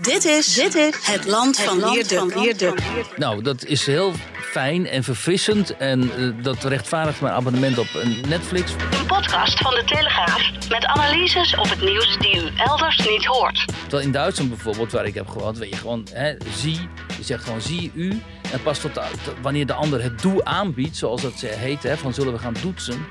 [0.00, 2.74] Dit is, dit is het land van Wierde.
[3.16, 5.76] Nou, dat is heel fijn en verfrissend.
[5.76, 7.86] En uh, dat rechtvaardigt mijn abonnement op
[8.28, 8.72] Netflix.
[8.72, 13.64] Een podcast van de Telegraaf met analyses op het nieuws die u elders niet hoort.
[13.80, 16.88] Terwijl in Duitsland bijvoorbeeld, waar ik heb gewoond, weet je gewoon, hè, zie,
[17.18, 18.22] je zegt gewoon zie u.
[18.52, 19.00] En pas tot,
[19.42, 23.06] wanneer de ander het doe aanbiedt, zoals dat heet, hè, van zullen we gaan doetsen,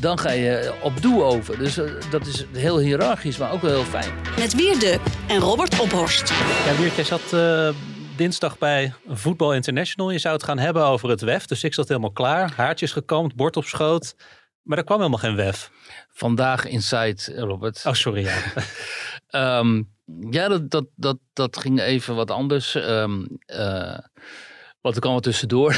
[0.00, 1.58] dan ga je op doe over.
[1.58, 4.12] Dus uh, dat is heel hiërarchisch, maar ook wel heel fijn.
[4.38, 4.98] Met Wierde
[5.28, 6.28] en Robert Ophorst.
[6.66, 7.68] Ja, Wiert, jij zat uh,
[8.16, 10.10] dinsdag bij Voetbal International.
[10.10, 12.52] Je zou het gaan hebben over het WEF, dus ik zat helemaal klaar.
[12.56, 14.14] Haartjes gekamd, bord op schoot.
[14.62, 15.70] Maar er kwam helemaal geen WEF.
[16.12, 17.82] Vandaag Inside, Robert.
[17.86, 19.58] Oh, sorry, ja.
[19.58, 19.92] um,
[20.30, 22.74] ja, dat, dat, dat, dat ging even wat anders.
[22.74, 23.98] Um, uh,
[24.84, 25.76] wat er kwam er tussendoor.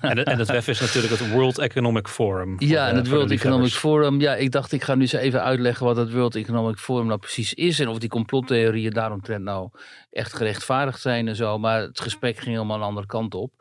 [0.00, 2.56] En, en het WEF is natuurlijk het World Economic Forum.
[2.58, 4.20] Ja, en het World Economic Forum.
[4.20, 7.18] Ja, ik dacht ik ga nu eens even uitleggen wat het World Economic Forum nou
[7.18, 7.80] precies is.
[7.80, 9.70] En of die complottheorieën daaromtrent nou
[10.10, 11.58] echt gerechtvaardigd zijn en zo.
[11.58, 13.52] Maar het gesprek ging helemaal een andere kant op.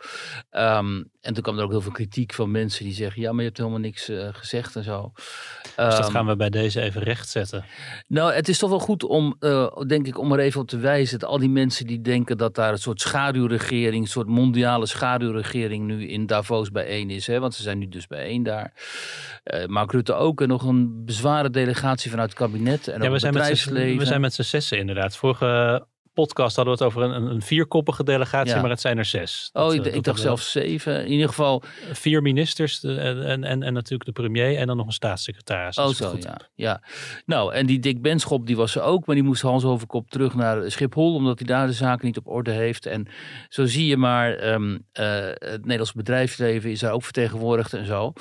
[0.51, 3.39] Um, en toen kwam er ook heel veel kritiek van mensen die zeggen: ja, maar
[3.39, 5.11] je hebt helemaal niks uh, gezegd en zo.
[5.15, 7.65] Dus dat um, gaan we bij deze even rechtzetten.
[8.07, 10.77] Nou, het is toch wel goed om, uh, denk ik, om er even op te
[10.77, 11.19] wijzen.
[11.19, 15.85] Dat al die mensen die denken dat daar een soort schaduwregering, een soort mondiale schaduwregering
[15.85, 17.27] nu in Davos bijeen is.
[17.27, 18.73] Hè, want ze zijn nu dus bijeen daar.
[19.43, 20.41] Uh, Mark Rutte ook.
[20.41, 22.87] En nog een bezware delegatie vanuit het kabinet.
[22.87, 23.63] En ja, we zijn, met
[23.97, 25.17] we zijn met z'n zessen inderdaad.
[25.17, 25.85] Vorige
[26.23, 28.61] podcast hadden we het over een, een vierkoppige delegatie, ja.
[28.61, 29.49] maar het zijn er zes.
[29.53, 31.05] Dat, oh, ik, uh, ik dacht zelfs zeven.
[31.05, 31.63] In ieder geval.
[31.91, 35.77] Vier ministers de, en, en, en natuurlijk de premier en dan nog een staatssecretaris.
[35.77, 36.39] Oh, zo, ja.
[36.55, 36.81] ja.
[37.25, 40.09] Nou, en die Dick Benschop, die was er ook, maar die moest Hans over kop
[40.09, 42.85] terug naar Schiphol, omdat hij daar de zaken niet op orde heeft.
[42.85, 43.07] En
[43.49, 44.79] zo zie je maar, um, uh,
[45.33, 48.13] het Nederlands bedrijfsleven is daar ook vertegenwoordigd en zo.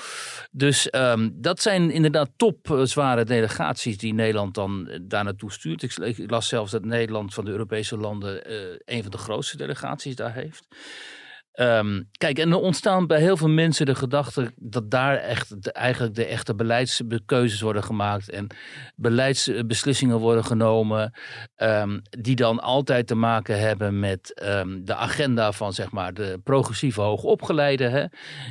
[0.51, 5.83] Dus um, dat zijn inderdaad top uh, zware delegaties die Nederland dan daar naartoe stuurt.
[5.83, 9.57] Ik, ik las zelfs dat Nederland van de Europese landen uh, een van de grootste
[9.57, 10.67] delegaties daar heeft.
[11.59, 16.15] Um, kijk, en er ontstaan bij heel veel mensen de gedachte dat daar echt eigenlijk
[16.15, 18.47] de echte beleidskeuzes worden gemaakt en
[18.95, 21.13] beleidsbeslissingen worden genomen,
[21.57, 26.39] um, die dan altijd te maken hebben met um, de agenda van zeg maar de
[26.43, 27.91] progressieve hoogopgeleiden.
[27.91, 28.05] Hè?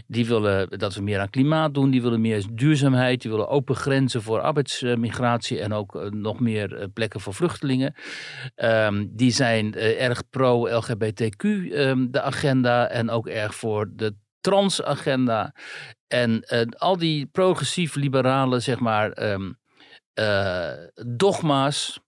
[0.06, 3.76] Die willen dat we meer aan klimaat doen, die willen meer duurzaamheid, die willen open
[3.76, 7.94] grenzen voor arbeidsmigratie en ook uh, nog meer uh, plekken voor vluchtelingen.
[9.08, 11.42] die zijn uh, erg pro-LGBTQ,
[12.10, 15.54] de agenda en ook erg voor de transagenda.
[16.06, 19.58] En uh, al die progressief-liberale, zeg maar, um,
[20.14, 20.72] uh,
[21.16, 22.00] dogma's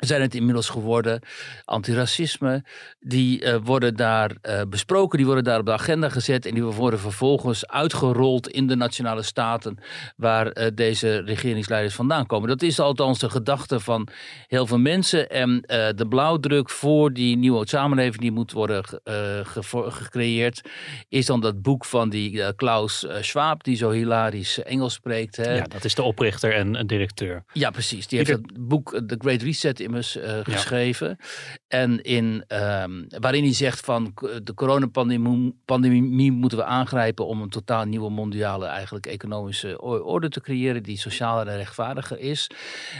[0.00, 1.20] zijn het inmiddels geworden.
[1.64, 2.64] Antiracisme,
[3.00, 6.62] die uh, worden daar uh, besproken, die worden daar op de agenda gezet en die
[6.62, 9.78] worden vervolgens uitgerold in de nationale staten
[10.16, 12.48] waar uh, deze regeringsleiders vandaan komen.
[12.48, 14.08] Dat is althans de gedachte van
[14.46, 15.60] heel veel mensen en
[15.96, 18.84] de blauwdruk voor die nieuwe samenleving die moet worden
[19.88, 20.60] gecreëerd
[21.08, 25.36] is dan dat boek van die Klaus Schwab die zo hilarisch Engels spreekt.
[25.36, 25.54] Hè?
[25.54, 27.44] Ja, dat is de oprichter en directeur.
[27.52, 28.06] Ja, precies.
[28.06, 31.08] Die heeft het boek The Great Reset immers uh, geschreven.
[31.08, 31.26] Ja.
[31.68, 37.48] En in, um, waarin hij zegt van de coronapandemie pandemie moeten we aangrijpen om een
[37.48, 42.50] totaal nieuwe mondiale eigenlijk economische orde te creëren die socialer en rechtvaardiger is.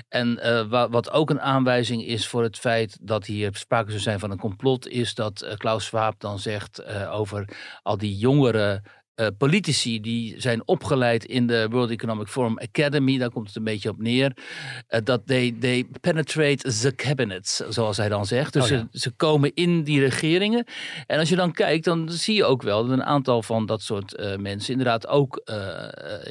[0.08, 4.18] En uh, wat, ook een aanwijzing is voor het feit dat hier sprake zou zijn
[4.18, 7.48] van een complot is dat uh, Klaus Schwab dan zegt over
[7.82, 8.82] al die jongeren
[9.20, 13.64] uh, politici die zijn opgeleid in de World Economic Forum Academy, daar komt het een
[13.64, 14.36] beetje op neer,
[14.90, 18.52] uh, dat they, they penetrate the cabinets, zoals hij dan zegt.
[18.52, 18.88] Dus oh, ja.
[18.92, 20.64] ze, ze, komen in die regeringen.
[21.06, 23.82] En als je dan kijkt, dan zie je ook wel dat een aantal van dat
[23.82, 25.42] soort uh, mensen inderdaad ook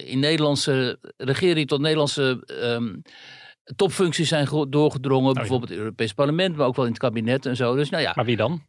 [0.05, 2.43] in Nederlandse regering tot Nederlandse.
[2.63, 3.01] Um,
[3.75, 5.75] topfuncties zijn doorgedrongen, oh, bijvoorbeeld ja.
[5.75, 7.75] het Europees Parlement, maar ook wel in het kabinet en zo.
[7.75, 8.11] Dus nou ja.
[8.15, 8.61] Maar wie dan?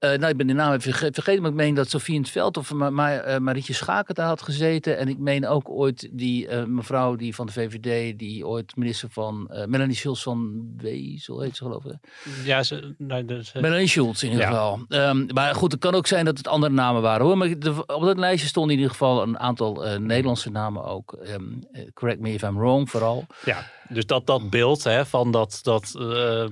[0.00, 2.30] Uh, nou, ik ben de naam even vergeten, maar ik meen dat Sofie in het
[2.30, 4.98] Veld of Ma Ma uh, Marietje Schaken daar had gezeten.
[4.98, 9.08] En ik meen ook ooit die uh, mevrouw die van de VVD, die ooit minister
[9.10, 11.96] van, Melanie Schultz van Wezel heet ze geloof ik.
[12.44, 12.94] Ja, ze,
[13.26, 14.50] dus, Melanie Schultz in ieder ja.
[14.50, 14.84] geval.
[14.88, 17.38] Um, maar goed, het kan ook zijn dat het andere namen waren hoor.
[17.38, 21.18] Maar de, op dat lijstje stonden in ieder geval een aantal Nederlandse namen ook.
[21.28, 21.60] Um,
[21.94, 23.26] correct me if I'm wrong vooral.
[23.44, 23.70] Ja.
[23.92, 26.44] Dus dat, dat beeld hè, van dat, dat uh,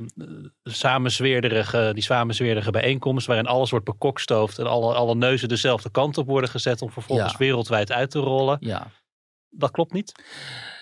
[0.62, 6.26] samenzweerderige, die samenzweerderige bijeenkomst waarin alles wordt bekokstoofd en alle, alle neuzen dezelfde kant op
[6.26, 7.38] worden gezet om vervolgens Ja.
[7.38, 8.56] wereldwijd uit te rollen.
[8.60, 8.90] Ja.
[9.48, 10.12] Dat klopt niet.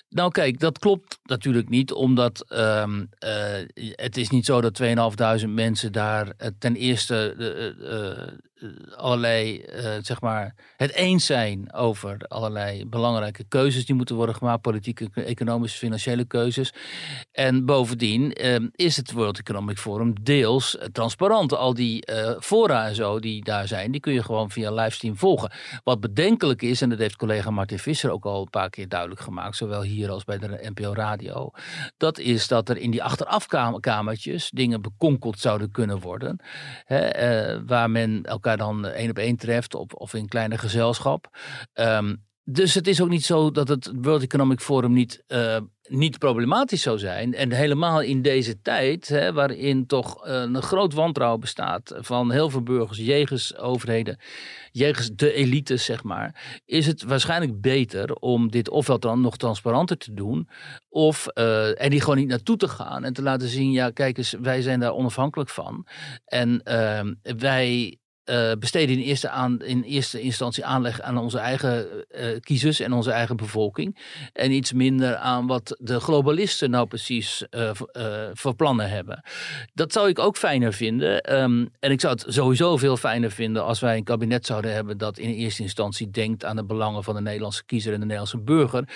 [0.09, 5.49] Nou kijk, dat klopt natuurlijk niet, omdat ehm, eh, het is niet zo dat 2.500
[5.49, 7.35] mensen daar eh, ten eerste
[8.97, 14.61] allerlei, eh, zeg maar, het eens zijn over allerlei belangrijke keuzes die moeten worden gemaakt,
[14.61, 16.73] politieke, economische, financiële keuzes.
[17.33, 21.55] En bovendien ehm, is het World Economic Forum deels eh, transparant.
[21.55, 25.17] Al die eh, fora en zo die daar zijn, die kun je gewoon via livestream
[25.17, 25.51] volgen.
[25.85, 29.21] Wat bedenkelijk is, en dat heeft collega Martin Visser ook al een paar keer duidelijk
[29.21, 31.51] gemaakt, zowel hier als bij de NPO Radio,
[31.97, 36.41] dat is dat er in die achterafkamertjes dingen bekonkeld zouden kunnen worden,
[36.85, 41.39] hè, eh, waar men elkaar dan één op één treft of, of in kleine gezelschap.
[41.73, 42.15] Ehm,
[42.49, 45.57] dus het is ook niet zo dat het World Economic Forum niet, eh,
[45.89, 47.35] niet problematisch zou zijn.
[47.35, 52.51] En helemaal in deze tijd, hè, waarin toch eh, een groot wantrouwen bestaat van heel
[52.51, 54.19] veel burgers, jegens overheden,
[54.71, 59.97] jegens de elites, zeg maar, is het waarschijnlijk beter om dit ofwel dan nog transparanter
[59.97, 60.49] te doen,
[60.89, 64.19] of uh, en die gewoon niet naartoe te gaan en te laten zien, ja, kijk
[64.19, 65.87] eens, wij zijn daar onafhankelijk van.
[66.25, 67.01] En uh,
[67.37, 67.99] wij
[68.31, 72.93] uh, besteden in eerste, aan, in eerste instantie aanleg aan onze eigen uh, kiezers en
[72.93, 73.99] onze eigen bevolking.
[74.33, 77.71] En iets minder aan wat de globalisten nou precies uh,
[78.33, 79.23] voor plannen hebben.
[79.75, 81.37] Dat zou ik ook fijner vinden.
[81.43, 84.99] Um, en ik zou het sowieso veel fijner vinden als wij een kabinet zouden hebben
[84.99, 88.39] dat in eerste instantie denkt aan de belangen van de Nederlandse kiezer en de Nederlandse
[88.39, 88.89] burger.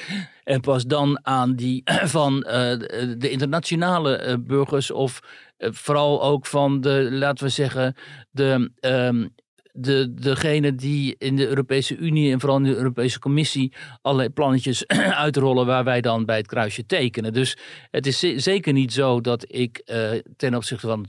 [0.44, 1.82] En pas dan aan die
[2.18, 5.20] van de internationale burgers of
[5.60, 7.94] vooral ook van de, laten we zeggen,
[8.30, 9.34] de, um,
[9.72, 13.72] de, degene die in de Europese Unie en vooral in de Europese Commissie
[14.02, 14.86] allerlei plannetjes
[15.26, 17.32] uitrollen waar wij dan bij het kruisje tekenen.
[17.32, 17.56] Dus
[17.90, 21.06] het is zeker niet zo dat ik uh, ten opzichte van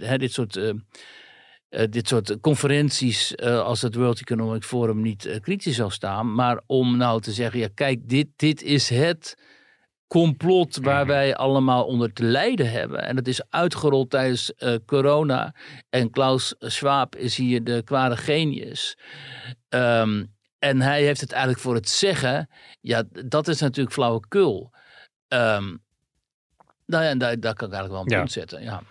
[0.00, 0.74] uh, dit soort.
[1.90, 6.34] Dit soort conferenties als het World Economic Forum niet kritisch zou staan.
[6.34, 9.36] Maar om nou te zeggen, ja kijk, dit, dit is het
[10.12, 13.02] complot waar wij allemaal onder te lijden hebben.
[13.02, 15.54] En dat is uitgerold tijdens uh, corona.
[15.90, 18.96] En Klaus Schwab is hier de kwade genius.
[19.68, 22.48] Um, en hij heeft het eigenlijk voor het zeggen.
[22.80, 24.70] Ja, dat is natuurlijk flauwekul.
[25.28, 25.82] Um,
[26.86, 28.18] nou ja, en daar, daar kan ik eigenlijk wel een Ja.
[28.18, 28.62] punt zetten.
[28.62, 28.82] Ja.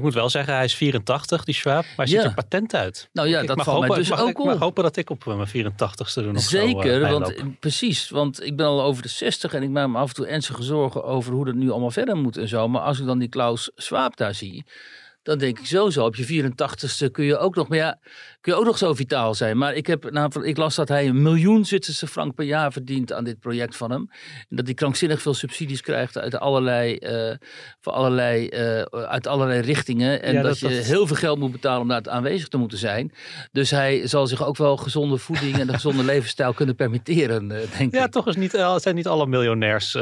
[0.00, 2.24] Ik moet wel zeggen, hij is 84, die Schwab, maar hij ziet Ja.
[2.24, 3.08] er patent uit.
[3.12, 4.60] Nou ja, ik dat mag valt mij dus mag, ook ik mag op.
[4.60, 8.42] hopen dat ik op eh, mijn 84ste er nog zo, Zeker, eh, want precies, want
[8.44, 11.04] ik ben al over de 60 en ik maak me af en toe ernstige zorgen
[11.04, 12.68] over hoe dat nu allemaal verder moet en zo.
[12.68, 14.64] Maar als ik dan die Klaus Schwab daar zie,
[15.22, 17.98] dan denk ik sowieso op je 84ste kun je ook nog, maar ja,
[18.40, 19.58] kun je ook nog zo vitaal zijn.
[19.58, 23.12] Maar ik, heb, nou, ik las dat hij een miljoen Zwitserse frank per jaar verdient
[23.12, 24.08] aan dit project van hem.
[24.48, 26.98] En dat hij krankzinnig veel subsidies krijgt uit allerlei,
[27.80, 30.22] voor allerlei, eh, uit allerlei richtingen.
[30.22, 32.56] En Ja, dat, dat- je dat- heel veel geld moet betalen om daar aanwezig te
[32.56, 33.12] moeten zijn.
[33.52, 37.78] Dus hij zal zich ook wel gezonde voeding en een gezonde levensstijl kunnen permitteren, eh,
[37.78, 38.10] denk Ja, ik.
[38.10, 39.92] toch is niet, zijn niet alle miljonairs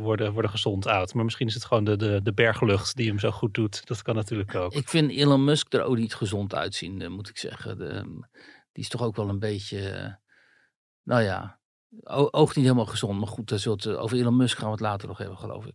[0.00, 1.14] worden, worden gezond oud.
[1.14, 3.86] Maar misschien is het gewoon de, de, de berglucht die hem zo goed doet.
[3.86, 4.74] Dat kan natuurlijk ook.
[4.78, 7.78] Ik vind Elon Musk er ook niet gezond uitzien, moet ik zeggen.
[7.78, 8.02] De,
[8.72, 10.12] die is toch ook wel een beetje, eh,
[11.02, 11.58] nou ja,
[12.02, 13.18] o- oogt niet helemaal gezond.
[13.18, 15.66] Maar goed, daar zult, eh, over Elon Musk gaan we het later nog hebben, geloof
[15.66, 15.74] ik.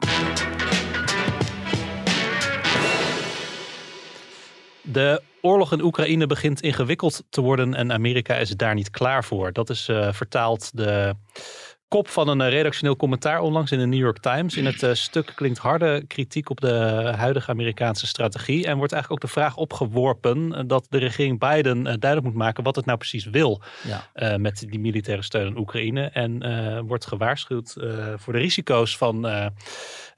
[4.82, 9.54] De oorlog in Oekraïne begint ingewikkeld te worden en Amerika is daar niet klaar voor.
[9.54, 11.16] Dat is eh, vertaald de
[11.94, 14.58] kop van een eh, redactioneel commentaar onlangs in de New York Times.
[14.58, 16.74] In het eh, stuk klinkt harde kritiek op de
[17.16, 21.84] huidige Amerikaanse strategie en wordt eigenlijk ook de vraag opgeworpen eh, dat de regering Biden
[21.84, 24.38] duidelijk moet maken wat het nou precies wil Ja.
[24.38, 26.06] met die militaire steun aan Oekraïne.
[26.06, 27.76] En wordt gewaarschuwd
[28.16, 29.28] voor de risico's van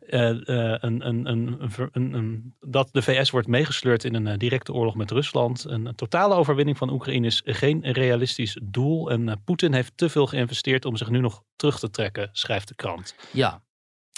[0.08, 0.52] een,
[0.86, 1.58] een, een, een
[1.92, 5.64] een- een- dat de VS wordt meegesleurd in een eh, directe oorlog met Rusland.
[5.64, 9.10] Een, totale overwinning van Oekraïne is geen realistisch doel.
[9.12, 12.68] En eh, Poetin heeft te veel geïnvesteerd om zich nu nog terug te trekken, schrijft
[12.68, 13.16] de krant.
[13.32, 13.64] ja,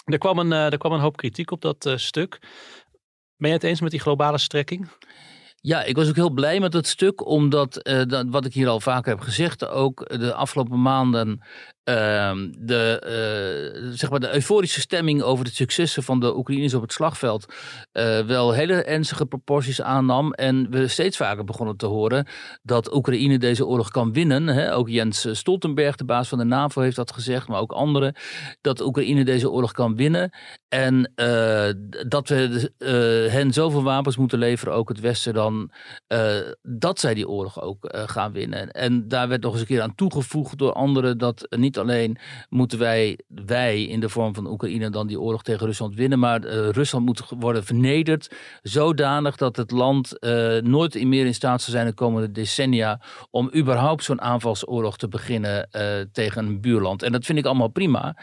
[0.06, 2.40] Er kwam een, eh, er kwam een hoop kritiek op dat eh, stuk.
[3.38, 4.90] Ben je het eens met die globale strekking?
[5.62, 8.68] Ja, ik was ook heel blij met dat stuk, omdat, eh, dat, wat ik hier
[8.68, 11.42] al vaker heb gezegd, ook de afgelopen maanden
[11.88, 16.82] ehm, de, eh, zeg maar de euforische stemming over de successen van de Oekraïners op
[16.82, 17.54] het slagveld
[17.92, 20.34] eh, wel hele ernstige proporties aannam.
[20.34, 22.28] En we steeds vaker begonnen te horen
[22.64, 24.74] dat Oekraïne deze oorlog kan winnen.
[24.74, 28.16] Ook Jens Stoltenberg, de baas van de NAVO, heeft dat gezegd, maar ook anderen.
[28.62, 30.32] Dat Oekraïne deze oorlog kan winnen.
[30.68, 31.68] En uh,
[32.08, 32.72] dat we
[33.32, 35.72] hen zoveel wapens moeten leveren, ook het Westen, dan
[36.62, 38.72] dat zij die oorlog ook gaan winnen.
[38.72, 42.18] En daar werd nog eens een keer aan toegevoegd door anderen dat niet alleen
[42.50, 46.42] moeten wij, wij in de vorm van Oekraïne dan die oorlog tegen Rusland winnen, maar
[46.72, 48.32] Rusland moet worden vernederd
[48.62, 50.18] zodanig dat het land
[50.64, 55.70] nooit meer in staat zal zijn de komende decennia om überhaupt zo'n aanvalsoorlog te beginnen
[56.12, 57.04] tegen een buurland.
[57.04, 58.18] En dat vind ik allemaal prima,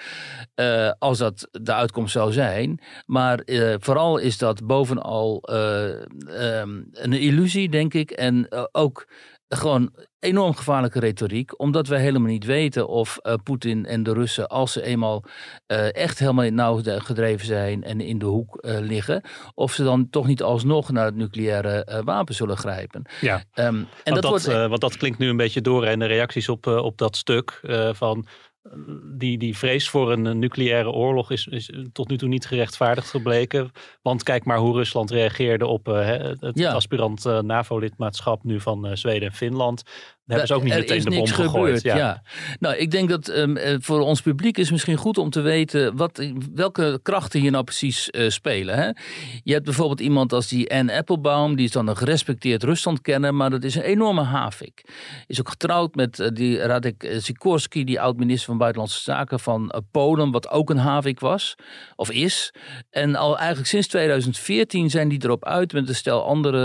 [0.99, 2.81] als dat de uitkomst zou zijn.
[3.07, 5.85] Maar uh, vooral is dat bovenal uh,
[6.61, 8.11] um, een illusie, denk ik.
[8.11, 9.09] En uh, ook
[9.49, 9.93] gewoon
[10.25, 11.61] enorm gevaarlijke retoriek.
[11.61, 15.25] Omdat wij helemaal niet weten of Poetin en de Russen, als ze eenmaal
[15.93, 19.23] echt helemaal in nauw gedreven zijn en in de hoek liggen,
[19.55, 23.03] of ze dan toch niet alsnog naar het nucleaire wapen zullen grijpen.
[23.21, 25.99] Ja, um, en want, dat, dat wordt, want dat klinkt nu een beetje door en
[25.99, 27.61] de reacties op, op dat stuk
[27.93, 28.27] van
[29.05, 33.71] die, die vrees voor een nucleaire oorlog is, is tot nu toe niet gerechtvaardigd gebleken.
[34.03, 36.07] Want kijk maar hoe Rusland reageerde op uh,
[36.41, 36.73] het ja.
[36.73, 39.83] aspirant uh, NAVO-lidmaatschap nu van uh, Zweden en Finland
[40.27, 41.83] hebben ze ook niet meteen de bom gegooid.
[41.83, 41.97] Ja.
[41.97, 42.23] ja.
[42.59, 46.29] Nou, ik denk dat um, voor ons publiek is misschien goed om te weten wat,
[46.55, 48.77] welke krachten hier nou precies uh, spelen.
[48.77, 48.89] Hè?
[49.43, 53.51] Je hebt bijvoorbeeld iemand als die Anne Applebaum, die is dan een gerespecteerd Rusland-kenner, maar
[53.51, 54.85] dat is een enorme havik.
[55.27, 59.81] Is ook getrouwd met uh, die Radek Sikorski, die oud-minister van Buitenlandse Zaken van uh,
[59.91, 61.55] Polen, wat ook een havik was,
[61.97, 62.55] of is.
[62.91, 66.63] En al eigenlijk sinds 2014 zijn die erop uit met een stel andere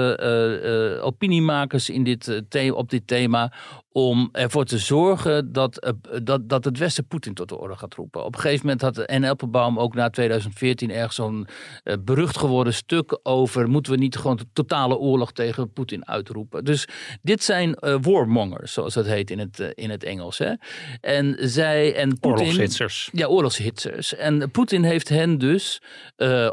[1.01, 2.41] opiniemakers in dit,
[2.73, 3.48] op dit thema
[3.91, 5.91] om ervoor te zorgen dat, eh,
[6.23, 8.25] dat, dat het Westen Poetin tot de orde gaat roepen.
[8.25, 9.23] Op een gegeven moment had N.
[9.23, 11.47] Applebaum ook na 2014 ergens zo'n
[11.83, 13.69] uh, berucht geworden stuk over...
[13.69, 16.63] moeten we niet gewoon de totale oorlog tegen Poetin uitroepen.
[16.63, 16.87] Dus
[17.21, 20.37] dit zijn uh, warmongers, zoals dat heet in het, in het Engels.
[20.37, 20.53] Hè?
[21.01, 22.31] En zij en Poetin...
[22.31, 23.09] Oorlogshitsers.
[23.11, 24.15] Ja, oorlogshitsers.
[24.15, 25.81] En Poetin heeft hen dus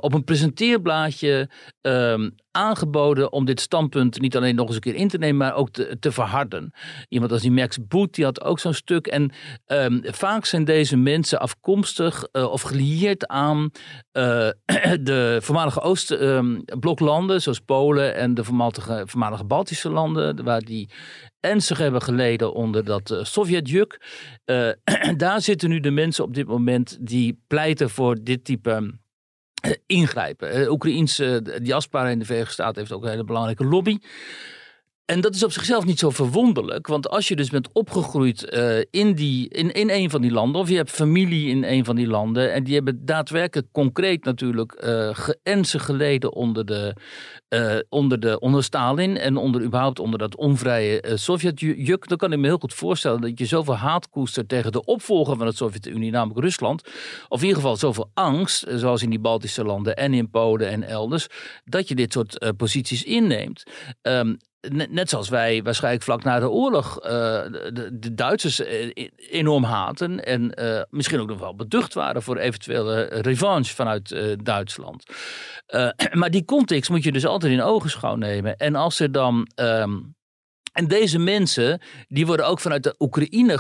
[0.00, 1.50] op een presenteerblaadje...
[1.82, 5.54] Um, aangeboden om dit standpunt niet alleen nog eens een keer in te nemen, maar
[5.54, 6.72] ook te, verharden.
[7.08, 9.06] Iemand als die Max Boot, die had ook zo'n stuk.
[9.06, 9.32] En
[9.66, 13.70] um, vaak zijn deze mensen afkomstig uh, of gelieerd aan
[14.12, 14.48] uh,
[15.00, 20.90] de voormalige Oostbloklanden, um, zoals Polen en de voormalige, voormalige Baltische landen, waar die
[21.40, 24.00] ernstig hebben geleden onder dat uh, Sovjetjuk.
[25.16, 28.94] daar zitten nu de mensen op dit moment die pleiten voor dit type
[29.87, 30.54] ingrijpen.
[30.54, 33.99] De Oekraïense diaspora in de Verenigde Staten heeft ook een hele belangrijke lobby.
[35.06, 36.86] En dat is op zichzelf niet zo verwonderlijk.
[36.86, 40.60] Want als je dus bent opgegroeid uh, in, die, in, in een van die landen,
[40.60, 44.82] of je hebt familie in een van die landen, en die hebben daadwerkelijk concreet natuurlijk
[44.84, 45.10] uh,
[45.58, 46.96] geleden onder de,
[47.48, 52.38] uh, onder de onder Stalin en onder überhaupt onder dat onvrije Sovjetjuk, dan kan ik
[52.38, 56.10] me heel goed voorstellen dat je zoveel haat koestert tegen de opvolger van het Sovjet-Unie,
[56.10, 56.82] namelijk Rusland.
[57.28, 60.82] Of in ieder geval zoveel angst, zoals in die Baltische landen en in Polen en
[60.82, 61.26] elders,
[61.64, 63.62] dat je dit soort posities inneemt.
[64.02, 64.36] Um,
[64.68, 70.25] net zoals wij waarschijnlijk vlak na de oorlog uh, de, de, Duitsers eh, enorm haten
[70.25, 75.04] en uh, misschien ook nog wel beducht waren voor eventuele revanche vanuit Duitsland.
[76.12, 78.56] maar die context moet je dus altijd in ogenschouw nemen.
[78.56, 80.15] En als er dan um,
[80.76, 83.59] en deze mensen, die worden ook vanuit de Oekraïne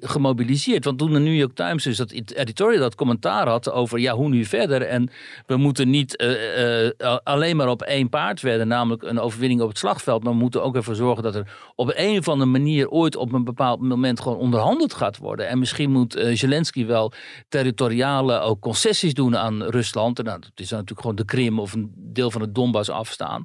[0.00, 0.84] gemobiliseerd.
[0.84, 4.28] Want toen de New York Times dus dat editorial dat commentaar had over ja, hoe
[4.28, 4.82] nu verder.
[4.82, 5.10] En
[5.46, 9.68] we moeten niet uh, uh, alleen maar op één paard werden, namelijk een overwinning op
[9.68, 10.22] het slagveld.
[10.22, 13.32] Maar we moeten ook ervoor zorgen dat er op een of andere manier ooit op
[13.32, 15.48] een bepaald moment gewoon onderhandeld gaat worden.
[15.48, 17.12] En misschien moet uh, Zelensky wel
[17.48, 20.18] territoriale ook concessies doen aan Rusland.
[20.18, 23.42] En nou, dat is natuurlijk gewoon de Krim of een deel van het Donbass afstaan.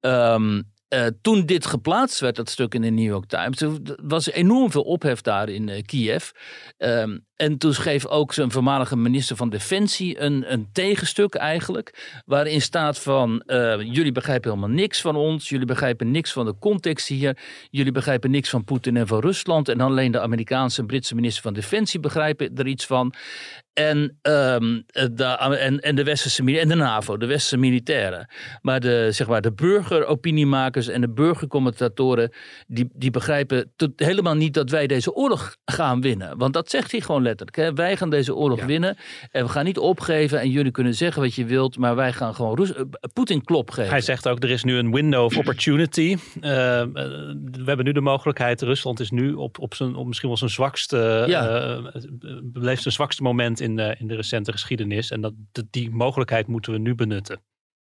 [0.00, 4.70] Um, uh, toen dit geplaatst werd, dat stuk in de New York Times, was enorm
[4.70, 6.30] veel ophef daar in uh, Kiev.
[6.78, 12.20] Um, en toen schreef ook zijn voormalige minister van Defensie een, een tegenstuk eigenlijk.
[12.26, 15.48] Waarin staat van, uh, jullie begrijpen helemaal niks van ons.
[15.48, 17.38] Jullie begrijpen niks van de context hier.
[17.70, 19.68] Jullie begrijpen niks van Poetin en van Rusland.
[19.68, 23.14] En alleen de Amerikaanse en Britse minister van Defensie begrijpen er iets van.
[23.74, 25.24] En, um, de,
[25.58, 28.28] en, en de westerse en de NAVO, de westerse militairen.
[28.62, 32.32] Maar de, zeg maar, de burgeropiniemakers en de burgercommentatoren,
[32.66, 36.38] die, die begrijpen tot, helemaal niet dat wij deze oorlog gaan winnen.
[36.38, 37.56] Want dat zegt hij gewoon letterlijk.
[37.56, 37.72] Hè.
[37.72, 38.66] Wij gaan deze oorlog Ja.
[38.66, 38.96] winnen.
[39.30, 40.40] En we gaan niet opgeven.
[40.40, 41.78] En jullie kunnen zeggen wat je wilt.
[41.78, 43.90] Maar wij gaan gewoon Roes- eh, Poetin klop geven.
[43.90, 46.16] Hij zegt ook, er is nu een window of opportunity.
[46.40, 46.88] Eh, eh,
[47.52, 50.50] we hebben nu de mogelijkheid, Rusland is nu op, op, zijn, op misschien wel zijn
[50.50, 51.48] zwakste, Ja.
[51.48, 51.82] eh,
[52.42, 55.10] beleeft zijn zwakste moment in, de in de recente geschiedenis.
[55.10, 57.42] En dat, dat- die mogelijkheid moeten we nu benutten.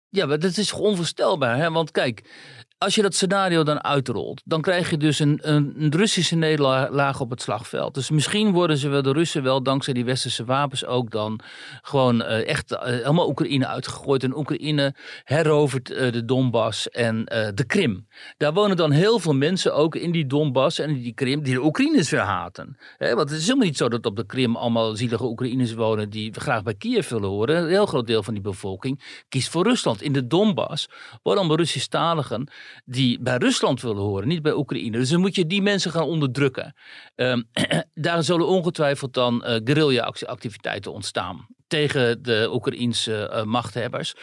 [0.09, 1.57] Ja, maar dat is onvoorstelbaar.
[1.57, 1.71] Hè?
[1.71, 2.31] Want kijk,
[2.79, 7.31] als je dat scenario dan uitrolt, dan krijg je dus een, een, Russische nederlaag op
[7.31, 7.95] het slagveld.
[7.95, 11.41] Dus misschien worden ze wel, de Russen wel, dankzij die westerse wapens ook dan
[11.83, 14.23] gewoon eh, echt eh, helemaal Oekraïne uitgegooid.
[14.23, 18.07] En Oekraïne herovert eh, de Donbass en de Krim.
[18.37, 21.55] Daar wonen dan heel veel mensen ook in die Donbass en in die Krim die
[21.55, 22.77] de Oekraïners weer haten.
[22.99, 26.33] Want het is helemaal niet zo dat op de Krim allemaal zielige Oekraïners wonen die
[26.41, 27.57] graag bij Kiev willen horen.
[27.57, 30.03] Een heel groot deel van die bevolking kiest voor Rusland.
[30.03, 30.89] In de Donbass
[31.23, 32.49] wonen allemaal Russisch-taligen
[32.85, 34.99] die bij Rusland willen horen, niet bij Oekraïne.
[34.99, 36.75] Dus dan moet je die mensen gaan onderdrukken.
[37.15, 37.43] Ehm,
[37.95, 44.15] daar zullen ongetwijfeld dan eh guerrilla-activiteiten ontstaan tegen de Oekraïense eh, machthebbers.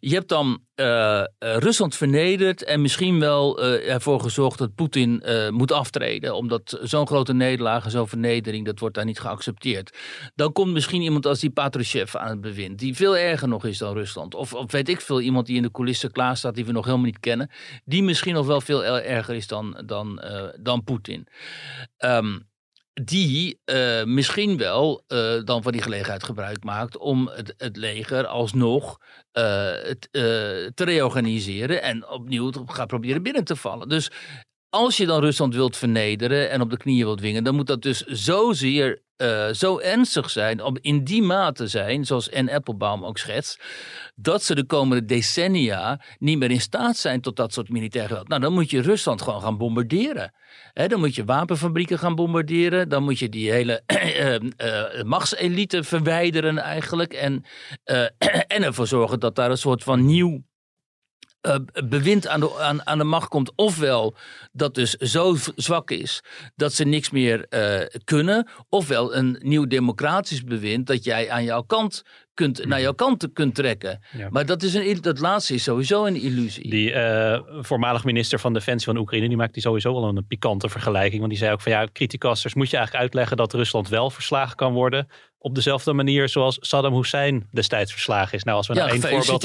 [0.00, 5.72] Je hebt dan eh, eh, Rusland vernederd en misschien wel ervoor gezorgd dat Poetin moet
[5.72, 6.34] aftreden.
[6.34, 9.98] Omdat zo'n grote nederlaag en zo'n vernedering, dat wordt daar niet geaccepteerd.
[10.34, 13.78] Dan komt misschien iemand als die Patrushev aan het bewind, die veel erger nog is
[13.78, 14.34] dan Rusland.
[14.34, 16.84] Of, of weet ik veel, iemand die in de coulissen klaar staat, die we nog
[16.84, 17.50] helemaal niet kennen.
[17.84, 20.22] Die misschien nog wel veel er- erger is dan, dan,
[20.60, 21.26] dan Poetin.
[21.96, 22.38] Ehm,
[23.02, 29.00] die eh, misschien wel eh, dan van die gelegenheid gebruik maakt om het, leger alsnog
[29.32, 29.42] eh,
[30.74, 33.88] te reorganiseren en opnieuw gaat proberen binnen te vallen.
[33.88, 34.10] Dus
[34.74, 37.82] als je dan Rusland wilt vernederen en op de knieën wilt dwingen, dan moet dat
[37.82, 42.48] dus zozeer eh, zo ernstig zijn, om in die mate zijn, zoals N.
[42.48, 43.62] Applebaum ook schetst,
[44.14, 48.28] dat ze de komende decennia niet meer in staat zijn tot dat soort militair geweld.
[48.28, 50.34] Nou, dan moet je Rusland gewoon gaan bombarderen.
[50.72, 52.88] Dan moet je wapenfabrieken gaan bombarderen.
[52.88, 57.12] Dan moet je die hele eh, machtselite verwijderen eigenlijk.
[57.12, 57.44] En,
[58.54, 60.42] en ervoor zorgen dat daar een soort van nieuw
[61.44, 61.56] eh,
[61.88, 63.52] bewind aan de, aan, aan de macht komt.
[63.56, 64.14] Ofwel
[64.52, 66.22] dat dus zo zwak is
[66.56, 68.48] dat ze niks meer eh, kunnen.
[68.68, 72.02] Ofwel een nieuw democratisch bewind dat jij aan jouw kant
[72.34, 74.00] kunt, naar jouw kant kunt trekken.
[74.16, 74.28] Ja.
[74.30, 76.70] Maar dat, is een, dat laatste is sowieso een illusie.
[76.70, 80.68] Die eh, voormalig minister van Defensie van Oekraïne, die maakt die sowieso wel een pikante
[80.68, 81.18] vergelijking.
[81.18, 84.56] Want die zei ook van ja, criticasters, moet je eigenlijk uitleggen dat Rusland wel verslagen
[84.56, 85.08] kan worden.
[85.44, 88.44] Op dezelfde manier zoals Saddam Hussein destijds verslagen is.
[88.44, 89.42] Nou, als we ja, nou één voorbeeld,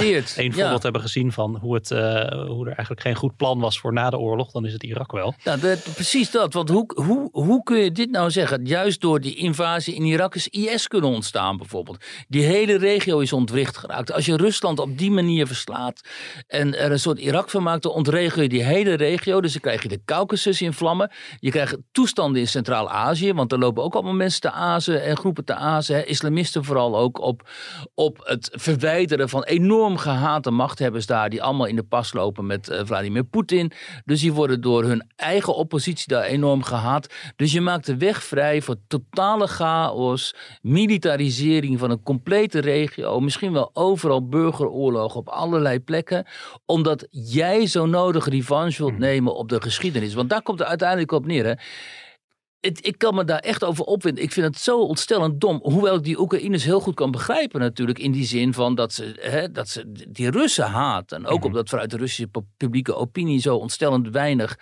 [0.56, 0.62] Ja.
[0.62, 2.00] voorbeeld hebben gezien van hoe, het, eh,
[2.48, 5.12] hoe er eigenlijk geen goed plan was voor na de oorlog, dan is het Irak
[5.12, 5.34] wel.
[5.44, 6.54] Dat- precies dat.
[6.54, 8.66] Want hoe, hoe, hoe kun je dit nou zeggen?
[8.66, 12.06] Juist door die invasie in Irak is IS kunnen ontstaan bijvoorbeeld.
[12.28, 14.12] Die hele regio is ontwricht geraakt.
[14.12, 16.02] Als je Rusland op die manier verslaat
[16.48, 19.42] en er een soort Irak van maakt, dan ontregel je die hele regio.
[19.42, 21.12] Dus dan krijg je de Caucasus in vlammen.
[21.40, 25.46] Je krijgt toestanden in Centraal-Azië, want er lopen ook allemaal mensen te azen en groepen
[25.46, 25.88] te azen.
[25.94, 26.06] Hè.
[26.06, 27.50] Islamisten vooral ook op,
[27.94, 32.70] op het verwijderen van enorm gehate machthebbers daar, die allemaal in de pas lopen met
[32.70, 33.72] eh, Vladimir Poetin.
[34.06, 37.14] Dus die worden door hun eigen oppositie daar enorm gehaat.
[37.36, 43.54] Dus je maakt de weg vrij voor totale chaos, militarisering van een complete regio, misschien
[43.54, 46.26] wel overal burgeroorlog op allerlei plekken,
[46.66, 50.14] omdat jij zo nodig revanche wilt nemen op de geschiedenis.
[50.14, 51.46] Want daar komt het uiteindelijk op neer.
[51.46, 51.54] Hè.
[52.60, 54.24] Het, ik kan me daar echt over opwinden.
[54.24, 55.60] Ik vind het zo ontstellend dom.
[55.64, 58.00] Hoewel ik die Oekraïners heel goed kan begrijpen natuurlijk.
[58.00, 61.26] In die zin van dat ze, hè, dat ze die Russen haten.
[61.26, 64.60] Ook omdat vanuit de Russische pu- publieke opinie zo ontstellend weinig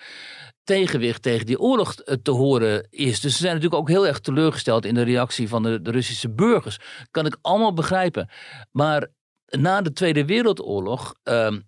[0.64, 3.20] tegenwicht tegen die oorlog eh, te horen is.
[3.20, 6.30] Dus ze zijn natuurlijk ook heel erg teleurgesteld in de reactie van de, de Russische
[6.30, 6.78] burgers.
[7.12, 8.30] Kan ik allemaal begrijpen.
[8.72, 9.08] Maar
[9.46, 11.14] na de Tweede Wereldoorlog...
[11.24, 11.60] ehm,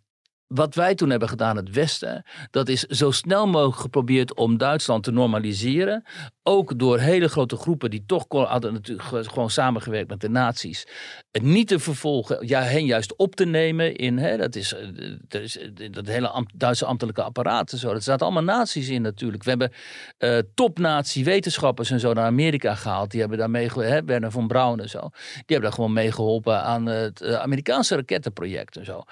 [0.50, 5.04] wat wij toen hebben gedaan, het Westen, dat is zo snel mogelijk geprobeerd om Duitsland
[5.04, 6.04] te normaliseren.
[6.44, 10.30] Ook door hele grote groepen die toch kon- hadden natuurlijk ge- gewoon samengewerkt met de
[10.30, 10.88] nazi's.
[11.32, 14.88] Het niet te vervolgen, ja, hen juist op te nemen in, hè, dat is, eh,
[15.28, 17.90] dat, is eh, dat hele Duitse ambtelijke apparaat en zo.
[17.92, 19.44] Er zaten allemaal nazi's in natuurlijk.
[19.44, 19.72] We hebben
[20.18, 23.12] eh top-nazi wetenschappers en zo naar Amerika gehaald.
[23.12, 25.00] Die hebben daar mee, ge- hè, Werner von Braun en zo.
[25.00, 29.04] Die hebben daar gewoon meegeholpen aan het Amerikaanse rakettenproject en zo.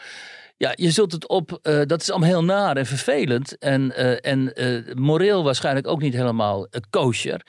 [0.57, 1.59] Ja, je zult het op.
[1.61, 3.57] eh, dat is allemaal heel naar en vervelend.
[3.57, 7.41] En, eh, en eh, moreel waarschijnlijk ook niet helemaal kosher.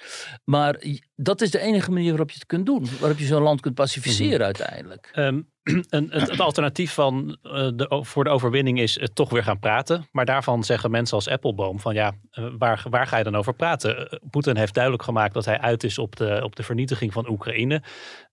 [0.45, 0.83] Maar
[1.17, 2.89] dat is de enige manier waarop je het kunt doen.
[3.01, 5.09] Waarop je zo'n land kunt pacificeren uiteindelijk.
[5.13, 5.41] Ehm,
[5.89, 10.09] en het, het alternatief van, de, voor de overwinning is het toch weer gaan praten.
[10.13, 12.13] Maar daarvan zeggen mensen als Appelboom van ja,
[12.59, 14.21] waar, waar ga je dan over praten?
[14.31, 17.83] Poetin heeft duidelijk gemaakt dat hij uit is op de, op de vernietiging van Oekraïne.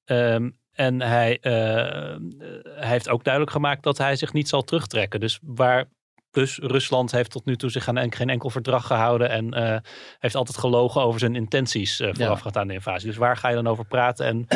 [0.05, 2.15] Ehm, en hij, eh,
[2.63, 5.19] hij heeft ook duidelijk gemaakt dat hij zich niet zal terugtrekken.
[5.19, 5.85] Dus waar
[6.35, 9.77] Plus, Rusland heeft tot nu toe zich aan geen enkel verdrag gehouden en uh,
[10.19, 13.07] heeft altijd gelogen over zijn intenties uh, voorafgaand aan de invasie.
[13.07, 14.47] Dus waar ga je dan over praten en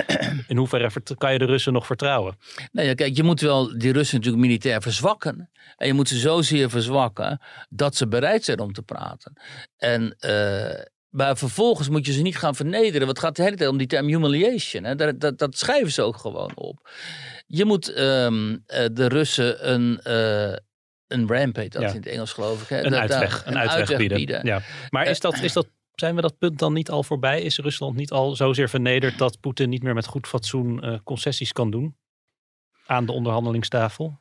[0.47, 2.37] in hoeverre kan je de Russen nog vertrouwen?
[2.71, 5.49] Nou ja, kijk, je moet wel die Russen natuurlijk militair verzwakken.
[5.77, 9.41] En je moet ze zozeer verzwakken dat ze bereid zijn om te praten.
[9.77, 13.07] En uh, maar vervolgens moet je ze niet gaan vernederen.
[13.07, 14.83] Wat gaat de hele tijd om die term humiliation.
[14.83, 14.95] Hè?
[14.95, 16.89] Dat, dat, dat schrijven ze ook gewoon op.
[17.47, 20.55] Je moet um, de Russen een, uh,
[21.07, 22.67] een ramp heet dat in het Engels geloof ik.
[22.67, 22.85] Hè?
[22.85, 24.45] Een, uitweg, een, uitweg, bieden.
[24.45, 24.61] Ja.
[24.89, 27.41] Maar is dat, is dat, zijn we dat punt dan niet al voorbij?
[27.41, 31.51] Is Rusland niet al zozeer vernederd dat Poetin niet meer met goed fatsoen uh, concessies
[31.51, 31.97] kan doen?
[32.85, 34.19] Aan de onderhandelingstafel?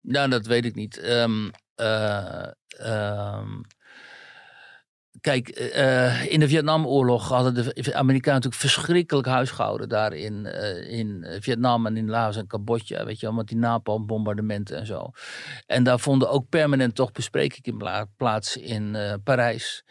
[0.00, 1.02] Nou, dat weet ik niet.
[1.04, 2.46] Um, uh,
[2.80, 3.66] um,
[5.20, 11.26] Kijk, uh, in de Vietnamoorlog hadden de Amerikanen natuurlijk verschrikkelijk huisgehouden daar in, uh, in
[11.40, 13.04] Vietnam en in Laos en Cambodja.
[13.04, 15.10] Weet je wel, met die napalmbombardementen en zo.
[15.66, 19.84] En daar vonden ook permanent toch besprekingen plaats in uh, Parijs.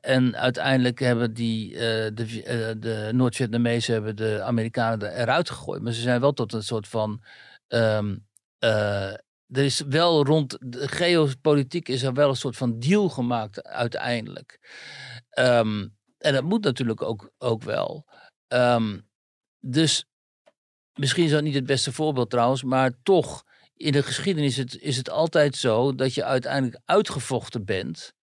[0.00, 1.72] En uiteindelijk hebben die,
[2.14, 5.82] de, de Noord-Vietnamezen hebben de Amerikanen eruit gegooid.
[5.82, 7.22] Maar ze zijn wel tot een soort van
[7.68, 8.26] um,
[9.52, 14.60] er is wel rond de geopolitiek is er wel een soort van deal gemaakt uiteindelijk.
[15.30, 15.88] Ehm,
[16.18, 18.06] en dat moet natuurlijk ook, ook wel.
[18.48, 19.08] Um,
[19.60, 20.04] dus
[20.94, 23.44] misschien is dat niet het beste voorbeeld trouwens, maar toch
[23.76, 28.14] in de geschiedenis is het, is het altijd zo dat je uiteindelijk uitgevochten bent.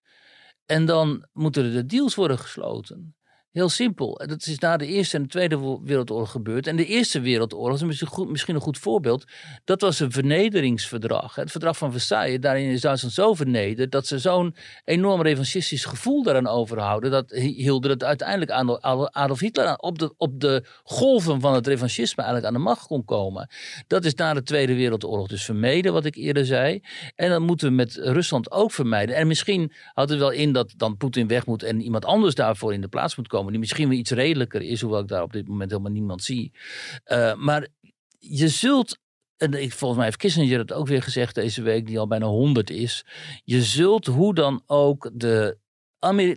[0.66, 3.16] En dan moeten er de deals worden gesloten.
[3.50, 4.22] Heel simpel.
[4.26, 6.68] Dat is na de Eerste en de Tweede Wereldoorlog gebeurd.
[6.68, 9.26] En de Eerste Wereldoorlog is misschien, een goed voorbeeld.
[9.64, 11.36] Dat was een vernederingsverdrag.
[11.36, 12.40] Het verdrag van Versailles.
[12.40, 17.12] Daarin is Duitsland zo vernederd dat ze zo'n enorm revanchistisch gevoel daaraan overhouden.
[17.12, 18.52] Dat hielden het uiteindelijk
[19.12, 23.06] Adolf Hitler op de, op de golven van het revanchisme eigenlijk aan de macht kon
[23.06, 23.50] komen.
[23.88, 26.82] Dat is na de Tweede Wereldoorlog dus vermeden, wat ik eerder zei.
[27.16, 29.16] En dat moeten we met Rusland ook vermijden.
[29.16, 32.74] En misschien houdt het wel in dat dan Poetin weg moet en iemand anders daarvoor
[32.74, 35.34] in de plaats moet komen die misschien wel iets redelijker is, hoewel ik daar op
[35.34, 36.52] dit moment helemaal niemand zie.
[37.06, 37.68] Uh, maar
[38.20, 39.00] je zult
[39.40, 42.26] en ik, volgens mij heeft Kissinger het ook weer gezegd deze week, die al bijna
[42.26, 43.06] 100 is.
[43.44, 45.58] Je zult hoe dan ook de,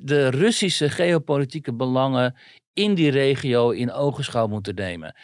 [0.03, 2.35] de Russische geopolitieke belangen
[2.73, 5.15] in die regio in ogenschouw moeten nemen.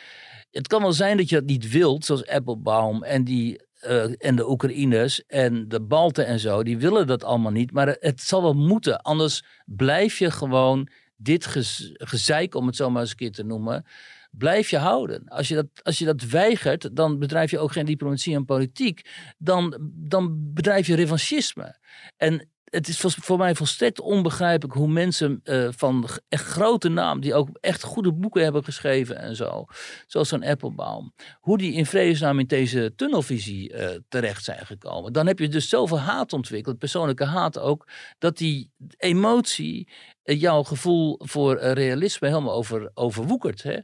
[0.50, 4.36] Het kan wel zijn dat je dat niet wilt, zoals Applebaum en, die, uh, en
[4.36, 6.62] de Oekraïners en de Balten en zo.
[6.62, 9.00] Die willen dat allemaal niet, maar het zal wel moeten.
[9.00, 10.88] Anders blijf je gewoon
[11.20, 11.46] dit
[11.92, 13.84] gezeik, om het zo maar eens een keer te noemen,
[14.30, 15.28] blijf je houden.
[15.28, 19.10] Als je dat, als je dat weigert, dan bedrijf je ook geen diplomatie en politiek.
[19.38, 21.78] Dan, dan bedrijf je revanchisme.
[22.16, 27.34] En het is voor mij volstrekt onbegrijpelijk hoe mensen uh, van echt grote naam, die
[27.34, 29.64] ook echt goede boeken hebben geschreven en zo,
[30.06, 35.12] zoals zo'n Applebaum, hoe die in vredesnaam in deze tunnelvisie uh, terecht zijn gekomen.
[35.12, 39.88] Dan heb je dus zoveel haat ontwikkeld, persoonlijke haat ook, dat die emotie
[40.24, 43.62] uh, jouw gevoel voor realisme helemaal over, overwoekert.
[43.62, 43.78] Hè?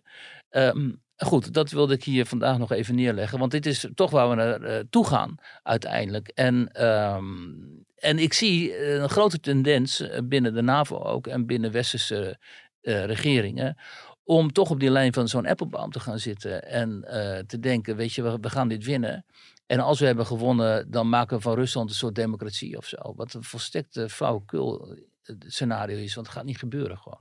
[0.50, 3.38] Um, Goed, dat wilde ik hier vandaag nog even neerleggen.
[3.38, 6.28] Want dit is toch waar we naartoe gaan uiteindelijk.
[6.28, 11.46] En um, en ik zie eh, een grote tendens eh, binnen de NAVO ook en
[11.46, 12.38] binnen westerse
[12.82, 13.76] regeringen
[14.24, 17.04] om toch op die lijn van zo'n Applebaum te gaan zitten en
[17.46, 19.24] te denken, weet je, we, gaan dit winnen.
[19.66, 23.14] En als we hebben gewonnen, dan maken we van Rusland een soort democratie of zo.
[23.16, 24.98] Wat een volstrekte flauwekul
[25.38, 27.20] scenario is, want het gaat niet gebeuren gewoon.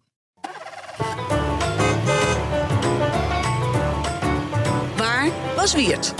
[5.63, 6.15] Was Wiert?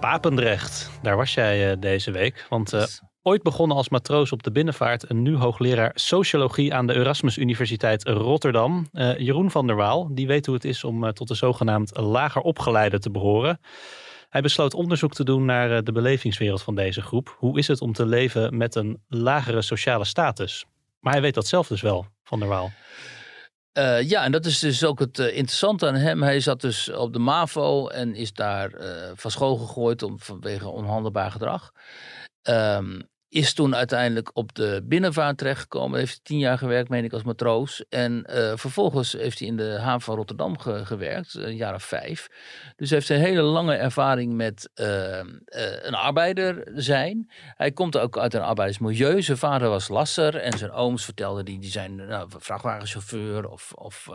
[0.00, 2.46] Papendrecht, daar was jij uh, deze week.
[2.48, 2.84] Want uh,
[3.22, 8.08] ooit begonnen als matroos op de binnenvaart en nu hoogleraar sociologie aan de Erasmus Universiteit
[8.08, 8.88] Rotterdam.
[8.92, 12.42] Uh, Jeroen van der Waal, die weet hoe het is om tot de zogenaamd lager
[12.42, 13.60] opgeleide te behoren.
[14.28, 17.36] Hij besloot onderzoek te doen naar de belevingswereld van deze groep.
[17.38, 20.64] Hoe is het om te leven met een lagere sociale status?
[20.98, 22.70] Maar hij weet dat zelf dus wel, van der Waal.
[23.78, 26.22] Uh, ja, en dat is dus ook het uh, interessante aan hem.
[26.22, 30.68] Hij zat dus op de MAVO en is daar uh, van school gegooid om, vanwege
[30.68, 31.72] onhandelbaar gedrag.
[32.42, 35.98] Um, is toen uiteindelijk op de binnenvaart terechtgekomen.
[35.98, 37.84] Heeft tien jaar gewerkt, meen ik, als matroos.
[37.88, 41.82] En uh, vervolgens heeft hij in de haven van Rotterdam ge gewerkt, een jaar of
[41.82, 42.28] vijf.
[42.76, 45.22] Dus hij heeft een hele lange ervaring met uh, uh,
[45.82, 47.30] een arbeider zijn.
[47.56, 49.22] Hij komt ook uit een arbeidersmilieu.
[49.22, 54.08] Zijn vader was lasser en zijn ooms vertelden die, die zijn nou, vrachtwagenchauffeur of, of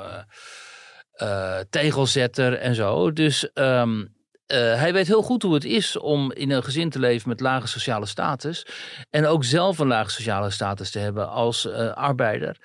[1.69, 3.11] tegelzetter en zo.
[3.11, 6.99] Dus um, eh, hij weet heel goed hoe het is om in een gezin te
[6.99, 8.65] leven met lage sociale status.
[9.09, 12.57] En ook zelf een lage sociale status te hebben als uh, arbeider.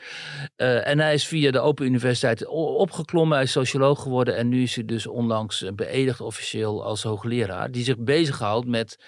[0.57, 3.37] Uh, en hij is via de Open Universiteit opgeklommen.
[3.37, 4.37] Hij is socioloog geworden.
[4.37, 7.71] En nu is hij dus onlangs beëdigd officieel als hoogleraar.
[7.71, 8.99] Die zich bezighoudt met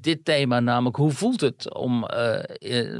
[0.00, 0.60] dit thema.
[0.60, 2.06] Namelijk hoe voelt het om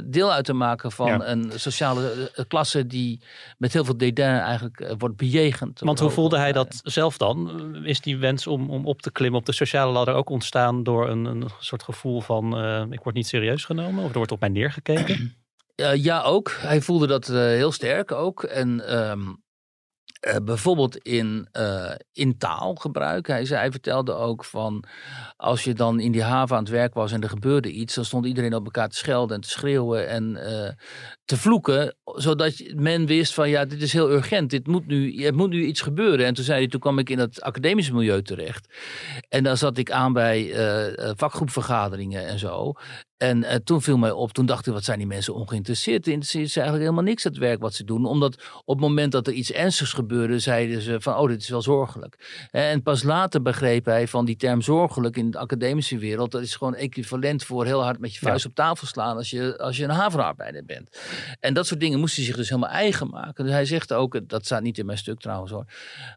[0.05, 1.27] deel uit te maken van ja.
[1.27, 3.21] een sociale klasse die
[3.57, 5.79] met heel veel dédain eigenlijk wordt bejegend.
[5.79, 7.75] Want hoe voelde hij dat zelf dan?
[7.85, 11.09] Is die wens om, om op te klimmen op de sociale ladder ook ontstaan door
[11.09, 14.39] een, een soort gevoel van uh, ik word niet serieus genomen of er wordt op
[14.39, 15.35] mij neergekeken?
[15.75, 16.51] Uh, ja, ook.
[16.51, 18.43] Hij voelde dat uh, heel sterk ook.
[18.43, 21.47] En uh, bijvoorbeeld in,
[22.11, 23.27] in taalgebruik.
[23.27, 24.83] Hij, zei, hij vertelde ook van
[25.35, 28.05] als je dan in die haven aan het werk was en er gebeurde iets, dan
[28.05, 30.37] stond iedereen op elkaar te schelden en te schreeuwen en
[31.29, 35.35] te vloeken, zodat men wist van ja, dit is heel urgent, dit moet nu, er
[35.35, 36.25] moet nu iets gebeuren.
[36.25, 38.67] En toen zei hij, toen kwam ik in het academische milieu terecht.
[39.29, 40.53] En dan zat ik aan bij
[41.15, 42.73] vakgroepvergaderingen en zo.
[43.19, 46.07] En uh, toen viel mij op, toen dacht ik, wat zijn die mensen ongeïnteresseerd?
[46.07, 48.05] Interesseert ze eigenlijk helemaal niks het werk wat ze doen.
[48.05, 51.49] Omdat op het moment dat er iets ernstigs gebeurde, zeiden ze van, oh, dit is
[51.49, 52.47] wel zorgelijk.
[52.51, 56.55] En pas later begreep hij van die term zorgelijk in de academische wereld, dat is
[56.55, 58.49] gewoon equivalent voor heel hard met je vuist ja.
[58.49, 60.89] op tafel slaan als je, als je een havenarbeider bent.
[61.39, 63.43] En dat soort dingen moest hij zich dus helemaal eigen maken.
[63.43, 65.65] Dus hij zegt ook, dat staat niet in mijn stuk trouwens hoor,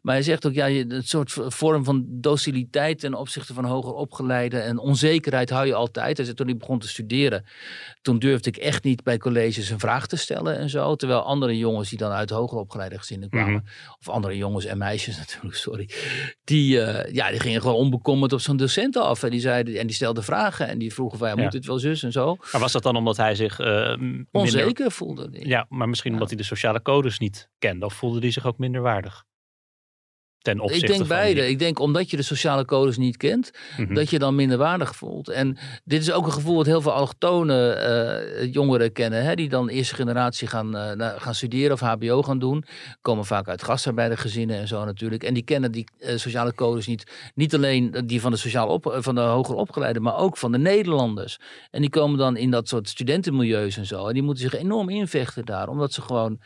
[0.03, 4.65] maar hij zegt ook, ja, het soort vorm van dociliteit ten opzichte van hoger opgeleiden
[4.65, 6.17] en onzekerheid hou je altijd.
[6.17, 7.45] Hij zegt toen hij begon te studeren,
[8.03, 10.97] toen durfde ik echt niet bij colleges een vraag te stellen en zo.
[10.97, 13.97] Terwijl andere jongens die dan uit hoger opgeleide gezinnen kwamen, mm -hmm.
[13.99, 15.88] of andere jongens en meisjes natuurlijk, sorry,
[16.45, 19.23] die, uh, ja, die gingen gewoon onbekommerd op zo'n docent af.
[19.23, 21.51] En die, zeiden, en die stelden vragen en die vroegen van, ja, moet ja.
[21.51, 22.37] dit wel zus en zo.
[22.53, 23.97] Maar was dat dan omdat hij zich uh,
[24.31, 24.91] onzeker.
[24.92, 25.31] Voelde?
[25.31, 25.48] Die.
[25.48, 28.59] Ja, maar misschien omdat hij de sociale codes niet kende of voelde hij zich ook
[28.59, 29.24] minder waardig?
[30.42, 31.40] Ten opzichte Ik denk van beide.
[31.40, 33.94] die- Ik denk omdat je de sociale codes niet kent, Mhm.
[33.94, 35.28] dat je dan minder waardig voelt.
[35.28, 39.24] En dit is ook een gevoel wat heel veel allochtone eh, jongeren kennen.
[39.24, 42.64] Hè, die dan eerste generatie gaan, eh, gaan studeren of hbo gaan doen.
[43.00, 45.22] Komen vaak uit gastarbeidergezinnen en zo natuurlijk.
[45.24, 47.31] En die kennen die eh, sociale codes niet.
[47.35, 50.59] Niet alleen die van de, sociaal op, van de hoger opgeleide, maar ook van de
[50.59, 51.38] Nederlanders.
[51.70, 54.07] En die komen dan in dat soort studentenmilieus en zo.
[54.07, 55.68] En die moeten zich enorm invechten daar.
[55.68, 56.40] Omdat ze gewoon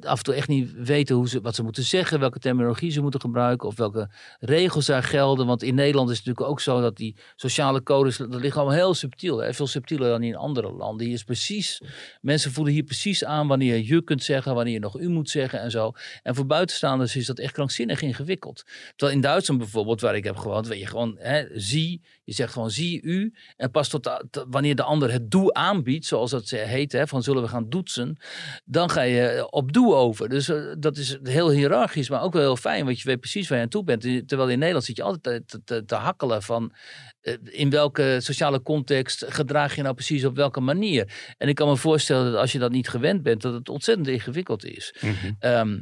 [0.00, 2.20] af en toe echt niet weten hoe ze, wat ze moeten zeggen.
[2.20, 3.30] Welke terminologie ze moeten gebruiken.
[3.66, 5.46] Of welke regels daar gelden.
[5.46, 8.16] Want in Nederland is natuurlijk ook zo dat die sociale codes.
[8.16, 9.38] dat liggen allemaal heel subtiel.
[9.38, 9.54] Hè?
[9.54, 11.06] Veel subtieler dan in andere landen.
[11.06, 11.82] Hier is precies.
[12.20, 14.54] Mensen voelen hier precies aan wanneer je kunt zeggen.
[14.54, 15.92] Wanneer je nog u moet zeggen en zo.
[16.22, 18.64] En voor buitenstaanders is dat echt krankzinnig ingewikkeld.
[18.96, 20.66] Terwijl in Duitsland bijvoorbeeld, waar ik heb gewoond.
[20.66, 22.02] weet je gewoon hè, zie.
[22.24, 23.34] Je zegt gewoon zie u.
[23.56, 24.10] En pas tot
[24.48, 26.06] wanneer de ander het doe aanbiedt.
[26.06, 26.92] Zoals dat ze heet.
[26.92, 28.16] Hè, van zullen we gaan doetsen.
[28.64, 30.28] Dan ga je op doe over.
[30.28, 32.08] Dus eh, dat is heel hiërarchisch.
[32.08, 32.84] Maar ook wel heel fijn.
[32.84, 34.28] Want je weet precies waar je aan toe bent.
[34.28, 36.72] Terwijl in Nederland zit je altijd te, te, te hakkelen van
[37.20, 41.34] eh, in welke sociale context gedraag je nou precies op welke manier.
[41.38, 44.08] En ik kan me voorstellen dat als je dat niet gewend bent, dat het ontzettend
[44.08, 44.94] ingewikkeld is.
[45.00, 45.32] Mhm.
[45.38, 45.80] Ehm,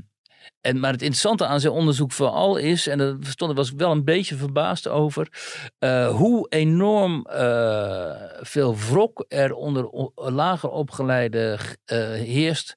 [0.60, 3.90] en, maar het interessante aan zijn onderzoek vooral is, en daar stond, was ik wel
[3.90, 5.28] een beetje verbaasd over,
[5.78, 11.58] eh, hoe enorm eh, veel wrok er onder lager opgeleide
[12.24, 12.76] heerst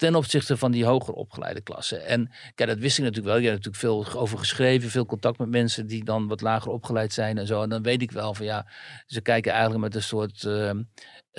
[0.00, 1.96] ten opzichte van die hoger opgeleide klasse.
[1.96, 3.42] En kijk, dat wist ik natuurlijk wel.
[3.42, 7.12] Je hebt natuurlijk veel over geschreven, veel contact met mensen die dan wat lager opgeleid
[7.12, 7.62] zijn en zo.
[7.62, 8.66] En dan weet ik wel van ja,
[9.06, 10.70] ze kijken eigenlijk met een soort, eh,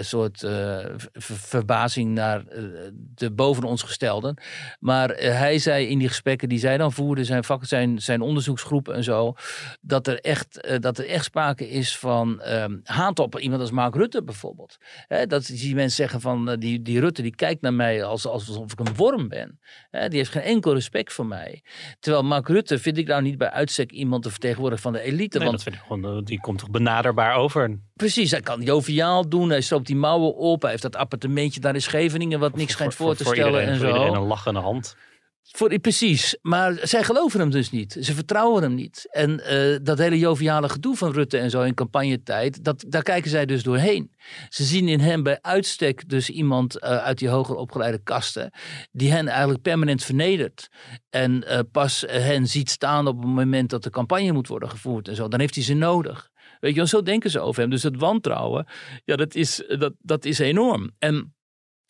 [0.02, 4.42] een soort eh, ver- verbazing naar eh, de boven ons gestelden.
[4.80, 8.22] Maar eh, hij zei in die gesprekken die zij dan voerden, zijn, vak, zijn, zijn
[8.22, 9.34] onderzoeksgroep en zo,
[9.82, 13.96] dat er echt, dat er echt sprake is van ehm haat op iemand als Mark
[13.96, 14.78] Rutte bijvoorbeeld.
[15.08, 18.72] Hè, dat die mensen zeggen van die, die Rutte die kijkt naar mij als, alsof
[18.72, 19.60] ik een worm ben.
[19.90, 21.64] Hè, die heeft geen enkel respect voor mij.
[22.00, 25.38] Terwijl Mark Rutte vind ik nou niet bij uitstek iemand te vertegenwoordigen van de elite.
[25.38, 27.80] Nee, want dat vind ik gewoon, die komt toch benaderbaar over.
[28.02, 29.50] Precies, hij kan joviaal doen.
[29.50, 30.62] Hij stroopt die mouwen op.
[30.62, 33.78] Hij heeft dat appartementje daar in Scheveningen wat niks schijnt voor, te stellen iedereen, en
[33.78, 33.94] voor zo.
[33.94, 34.96] iedereen een lachende hand.
[35.42, 37.98] Voor, precies, maar zij geloven hem dus niet.
[38.00, 39.08] Ze vertrouwen hem niet.
[39.12, 43.30] En eh, dat hele joviale gedoe van Rutte en zo in campagnetijd, dat, daar kijken
[43.30, 44.12] zij dus doorheen.
[44.50, 48.52] Ze zien in hem bij uitstek dus iemand eh, uit die hoger opgeleide kasten,
[48.92, 50.68] die hen eigenlijk permanent vernedert.
[51.10, 55.08] En eh, pas hen ziet staan op het moment dat de campagne moet worden gevoerd
[55.08, 55.28] en zo.
[55.28, 56.31] Dan heeft hij ze nodig.
[56.62, 57.70] Weet je, wel, zo denken ze over hem.
[57.70, 58.68] Dus het wantrouwen,
[59.06, 60.92] ja, dat is, dat, dat is enorm.
[61.00, 61.36] En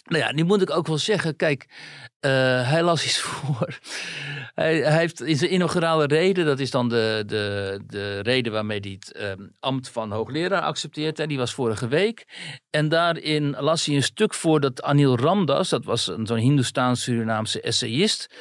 [0.03, 1.69] nou ja, nu moet ik ook wel zeggen, kijk,
[2.25, 2.31] Uh,
[2.69, 3.79] hij las iets voor.
[4.53, 8.79] hij, hij, heeft in zijn inaugurale reden, dat is dan de, de, de reden waarmee
[8.79, 11.17] hij het um, ambt van hoogleraar accepteert.
[11.17, 12.25] Hè, die was vorige week.
[12.69, 18.35] En daarin las hij een stuk voor dat Anil Ramdas, dat was zo'n Hindoestaans-Surinaamse essayist.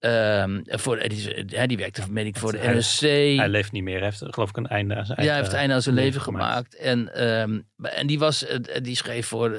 [0.00, 3.00] Um, voor, die, die werkte meen ik, voor de NSC.
[3.00, 3.96] Hij leeft niet meer.
[3.96, 5.94] Hij heeft geloof ik een einde aan zijn Ja, hij heeft een einde aan zijn
[5.94, 6.76] leven, gemaakt.
[6.76, 8.46] En, um, en die, was,
[8.82, 9.56] die schreef voor,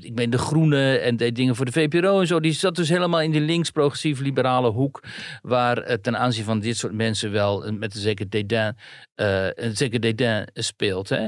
[0.00, 2.40] ik meen de Groene en deed dingen voor de VPRO en zo.
[2.40, 5.02] Die zat dus helemaal in die links-progressief-liberale hoek.
[5.42, 8.76] Waar uh, ten aanzien van dit soort mensen wel met een zeker dédain,
[9.14, 11.08] een zeker dédain speelt.
[11.08, 11.26] Hè?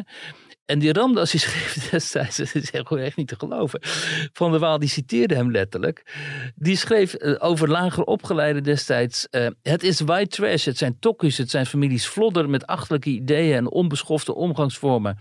[0.73, 3.81] En die Ramdas die schreef destijds, dat is echt niet te geloven.
[4.33, 6.03] Van der Waal die citeerde hem letterlijk.
[6.55, 9.29] Die schreef uh, over lager opgeleide destijds.
[9.31, 13.57] Uh, het is white trash, het zijn tokkies, het zijn families vlodder met achterlijke ideeën
[13.57, 15.19] en onbeschofte omgangsvormen.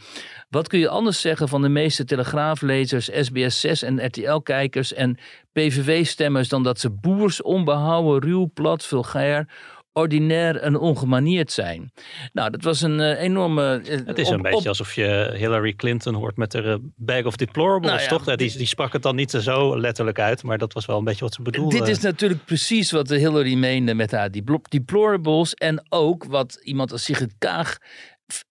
[0.50, 5.18] Wat kun je anders zeggen van de meeste telegraaflezers, SBS 6 en RTL-kijkers en
[5.54, 9.48] PVV-stemmers dan dat ze boers, onbehouden, ruw, plat, vulgair
[9.93, 11.91] ordinair en ongemanierd zijn.
[12.34, 13.82] Nou, dat was een uh, enorme...
[13.89, 17.23] Uh, het is een op, beetje alsof je Hillary Clinton hoort met haar uh, bag
[17.23, 18.36] of deplorables, nou ja, toch?
[18.36, 21.23] Die, die sprak het dan niet zo letterlijk uit, maar dat was wel een beetje
[21.23, 21.77] wat ze bedoelde.
[21.77, 24.32] Dit is natuurlijk precies wat Hillary meende met haar
[24.69, 27.77] deplorables en ook wat iemand als Sigrid Kaag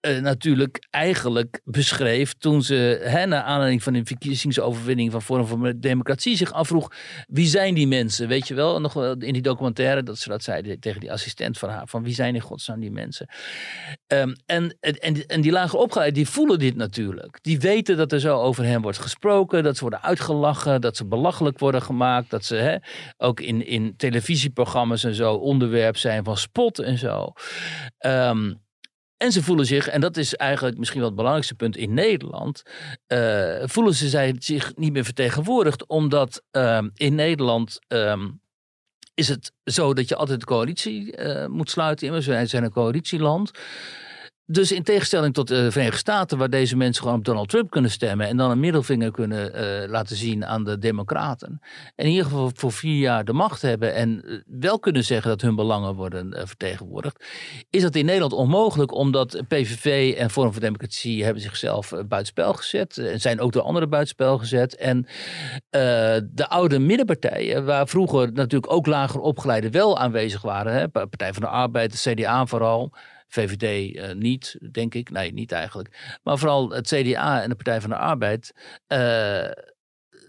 [0.01, 5.73] uh, natuurlijk eigenlijk beschreef toen ze, hè, naar aanleiding van de verkiezingsoverwinning van Forum voor
[5.77, 6.93] Democratie, zich afvroeg
[7.27, 10.43] wie zijn die mensen, weet je wel, nog wel in die documentaire dat ze dat
[10.43, 13.29] zei tegen die assistent van haar, van wie zijn in godsnaam die mensen.
[14.07, 17.39] Um, en, en, en die lager opgeleid, die voelen dit natuurlijk.
[17.43, 21.07] Die weten dat er zo over hen wordt gesproken, dat ze worden uitgelachen, dat ze
[21.07, 22.77] belachelijk worden gemaakt, dat ze hè,
[23.17, 27.33] ook in, in televisieprogramma's en zo onderwerp zijn van spot en zo.
[28.07, 28.61] Um,
[29.23, 32.63] en ze voelen zich, en dat is eigenlijk misschien wel het belangrijkste punt in Nederland,
[33.09, 38.41] uh, voelen ze zich niet meer vertegenwoordigd, omdat uh, in Nederland um,
[39.15, 42.13] is het zo dat je altijd de coalitie uh, moet sluiten.
[42.13, 43.51] We zijn een coalitieland.
[44.53, 47.91] Dus in tegenstelling tot de Verenigde Staten, waar deze mensen gewoon op Donald Trump kunnen
[47.91, 51.61] stemmen en dan een middelvinger kunnen uh, laten zien aan de Democraten.
[51.97, 55.31] En in ieder geval voor vier jaar de macht hebben en uh, wel kunnen zeggen
[55.31, 57.25] dat hun belangen worden vertegenwoordigd,
[57.71, 62.99] is dat in Nederland onmogelijk, omdat PVV en Forum voor Democratie hebben zichzelf buitenspel gezet
[62.99, 64.77] en zijn ook door anderen buitenspel gezet.
[64.77, 65.07] En
[66.31, 71.43] de oude middenpartijen, waar vroeger natuurlijk ook lager opgeleiden wel aanwezig waren, hè, Partij van
[71.43, 72.93] de Arbeid, de CDA vooral.
[73.31, 75.11] VVD uh, niet, denk ik.
[75.11, 76.19] Nee, niet eigenlijk.
[76.23, 78.53] Maar vooral het CDA en de Partij van de Arbeid.
[78.89, 79.51] Uh,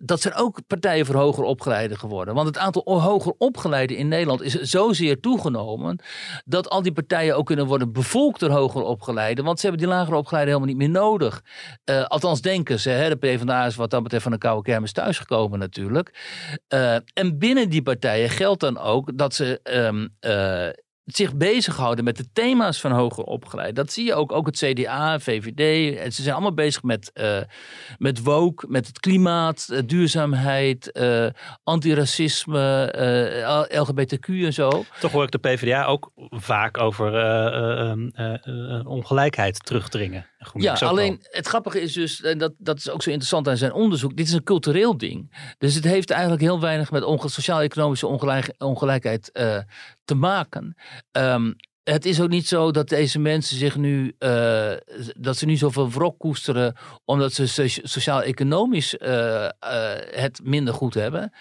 [0.03, 2.33] dat zijn ook partijen voor hoger opgeleiden geworden.
[2.33, 5.99] Want het aantal hoger opgeleiden in Nederland is zozeer toegenomen.
[6.45, 9.45] dat al die partijen ook kunnen worden bevolkt door hoger opgeleiden.
[9.45, 11.43] Want ze hebben die lager opgeleiden helemaal niet meer nodig.
[11.85, 12.89] Uh, althans, denken ze.
[12.89, 13.09] Hè?
[13.09, 16.19] De PvdA is wat dat betreft van een koude kermis thuisgekomen, natuurlijk.
[17.13, 19.59] En binnen die partijen geldt dan ook dat ze.
[20.21, 23.75] Uh, zich bezighouden met de thema's van hoger opgeleid.
[23.75, 25.97] Dat zie je ook, ook het CDA, VVD.
[25.97, 27.37] En ze zijn allemaal bezig met, uh,
[27.97, 31.25] met woke, met het klimaat, uh, duurzaamheid, uh,
[31.63, 34.83] antiracisme, LGBTQ en zo.
[34.99, 37.11] Toch hoor ik de PvdA ook vaak over
[38.85, 40.30] ongelijkheid terugdringen.
[40.53, 43.73] Ja, alleen het grappige is dus, en dat, dat is ook zo interessant aan zijn
[43.73, 45.53] onderzoek, dit is een cultureel ding.
[45.57, 49.57] Dus het heeft eigenlijk heel weinig met sociaal-economische ongelijk, ongelijkheid uh,
[50.05, 50.75] te maken.
[51.11, 54.71] Um, het is ook niet zo dat deze mensen zich nu, uh,
[55.17, 56.75] dat ze nu zoveel wrok koesteren
[57.05, 59.47] omdat ze sociaal-economisch uh,
[60.09, 61.33] het minder goed hebben.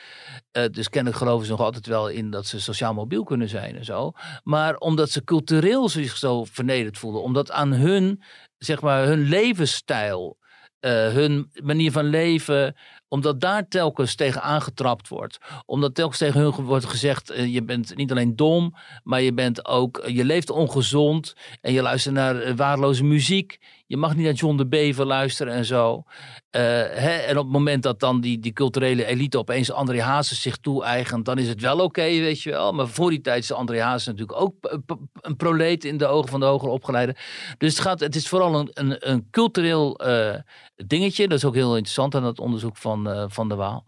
[0.70, 3.84] dus kennelijk geloven ze nog altijd wel in dat ze sociaal mobiel kunnen zijn en
[3.84, 4.12] zo.
[4.44, 8.22] Maar omdat ze cultureel zich zo vernederd voelen, omdat aan hun
[8.64, 10.38] zeg maar, hun levensstijl,
[10.80, 12.76] uh, hun manier van leven,
[13.08, 15.38] omdat daar telkens tegen aangetrapt wordt.
[15.66, 19.66] Omdat telkens tegen hun wordt gezegd: uh, je bent niet alleen dom, maar je bent
[19.66, 23.58] ook, je leeft ongezond en je luistert naar waardeloze muziek.
[23.90, 25.96] Je mag niet naar John de Bever luisteren en zo.
[25.96, 30.42] Uh, hè, en op het moment dat dan die, die culturele elite opeens André Hazes
[30.42, 32.72] zich toe-eigent, dan is het wel oké, weet je wel.
[32.72, 34.80] Maar voor die tijd is André Hazes natuurlijk ook
[35.20, 37.16] een proleet in de ogen van de hoger opgeleide.
[37.58, 40.34] Dus het, gaat, het is vooral een, een, een cultureel uh,
[40.76, 41.28] dingetje.
[41.28, 43.84] Dat is ook heel interessant aan het onderzoek van, uh, van de Waal.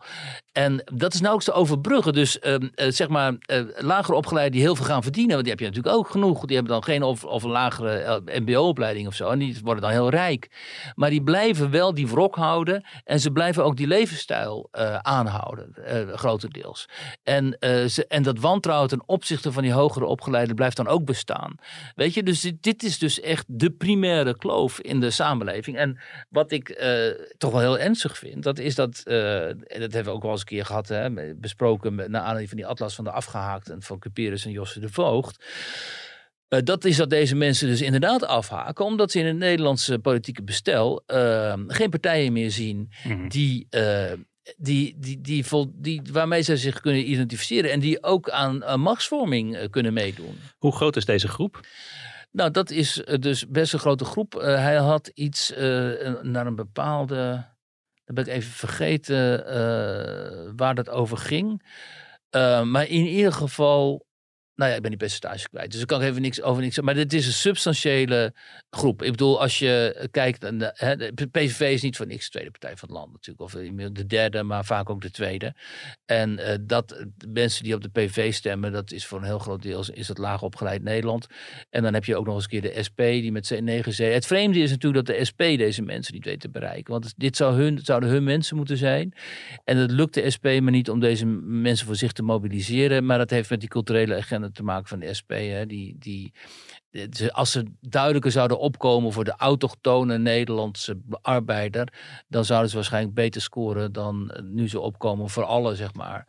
[0.52, 2.12] En dat is nauwelijks te overbruggen.
[2.12, 3.34] Dus ehm, zeg maar,
[3.76, 6.44] lager opgeleiden die heel veel gaan verdienen, want die heb je natuurlijk ook genoeg.
[6.44, 9.28] Die hebben dan geen of, of een lagere mbo-opleiding of zo.
[9.28, 10.50] En die worden dan heel rijk.
[10.94, 12.85] Maar die blijven wel die wrok houden.
[13.05, 16.88] En ze blijven ook die levensstijl uh, aanhouden, uh, grotendeels.
[17.22, 21.05] En, uh, ze, en dat wantrouwen ten opzichte van die hogere opgeleiden blijft dan ook
[21.05, 21.55] bestaan.
[21.94, 25.76] Weet je, dus dit, is dus echt de primaire kloof in de samenleving.
[25.76, 26.85] En wat ik
[27.38, 30.40] toch wel heel ernstig vind, dat is dat en dat hebben we ook wel eens
[30.40, 34.44] een keer gehad, hè, besproken naar aanleiding van die atlas van de afgehaakten van Cuperus
[34.44, 35.44] en Josse de Voogd.
[36.54, 40.42] Uh, dat is dat deze mensen dus inderdaad afhaken, omdat ze in het Nederlandse politieke
[40.42, 43.28] bestel uh, geen partijen meer zien Mhm.
[43.28, 44.12] die, uh,
[44.56, 48.80] die, die, die, vol, die, waarmee ze zich kunnen identificeren en die ook aan, aan
[48.80, 50.38] machtsvorming kunnen meedoen.
[50.58, 51.60] Hoe groot is deze groep?
[52.30, 54.32] Nou, dat is dus best een grote groep.
[54.40, 55.52] Hij had iets
[56.22, 57.44] naar een bepaalde.
[58.04, 59.44] Dan ben ik even vergeten
[60.56, 61.62] waar dat over ging.
[62.64, 64.06] maar in ieder geval
[64.54, 65.72] nou ja, ik ben die percentage kwijt.
[65.72, 68.34] Dus ik kan even niks over niks Maar dit is een substantiële
[68.70, 69.02] groep.
[69.02, 70.50] Ik bedoel, als je kijkt.
[70.50, 73.40] Naar de, PVV is niet voor niks de tweede partij van het land natuurlijk.
[73.40, 73.52] Of
[73.92, 75.54] de derde, maar vaak ook de tweede.
[76.04, 79.62] En uh, dat mensen die op de PVV stemmen, dat is voor een heel groot
[79.62, 81.27] deel is dat laag opgeleid Nederland.
[81.70, 83.92] En dan heb je ook nog eens een keer de SP, die met zijn 9
[83.92, 84.14] zetel.
[84.14, 86.92] Het vreemde is natuurlijk dat de SP deze mensen niet weet te bereiken.
[86.92, 89.12] Want dit zou hun, zouden hun mensen moeten zijn.
[89.64, 93.06] En het lukt de SP maar niet om deze mensen voor zich te mobiliseren.
[93.06, 95.30] Maar dat heeft met die culturele agenda te maken van de SP.
[95.30, 96.32] Hè, die, die,
[97.30, 101.88] als ze duidelijker zouden opkomen voor de autochtone Nederlandse arbeider,
[102.28, 106.26] dan zouden ze waarschijnlijk beter scoren dan nu ze opkomen voor alle, zeg maar.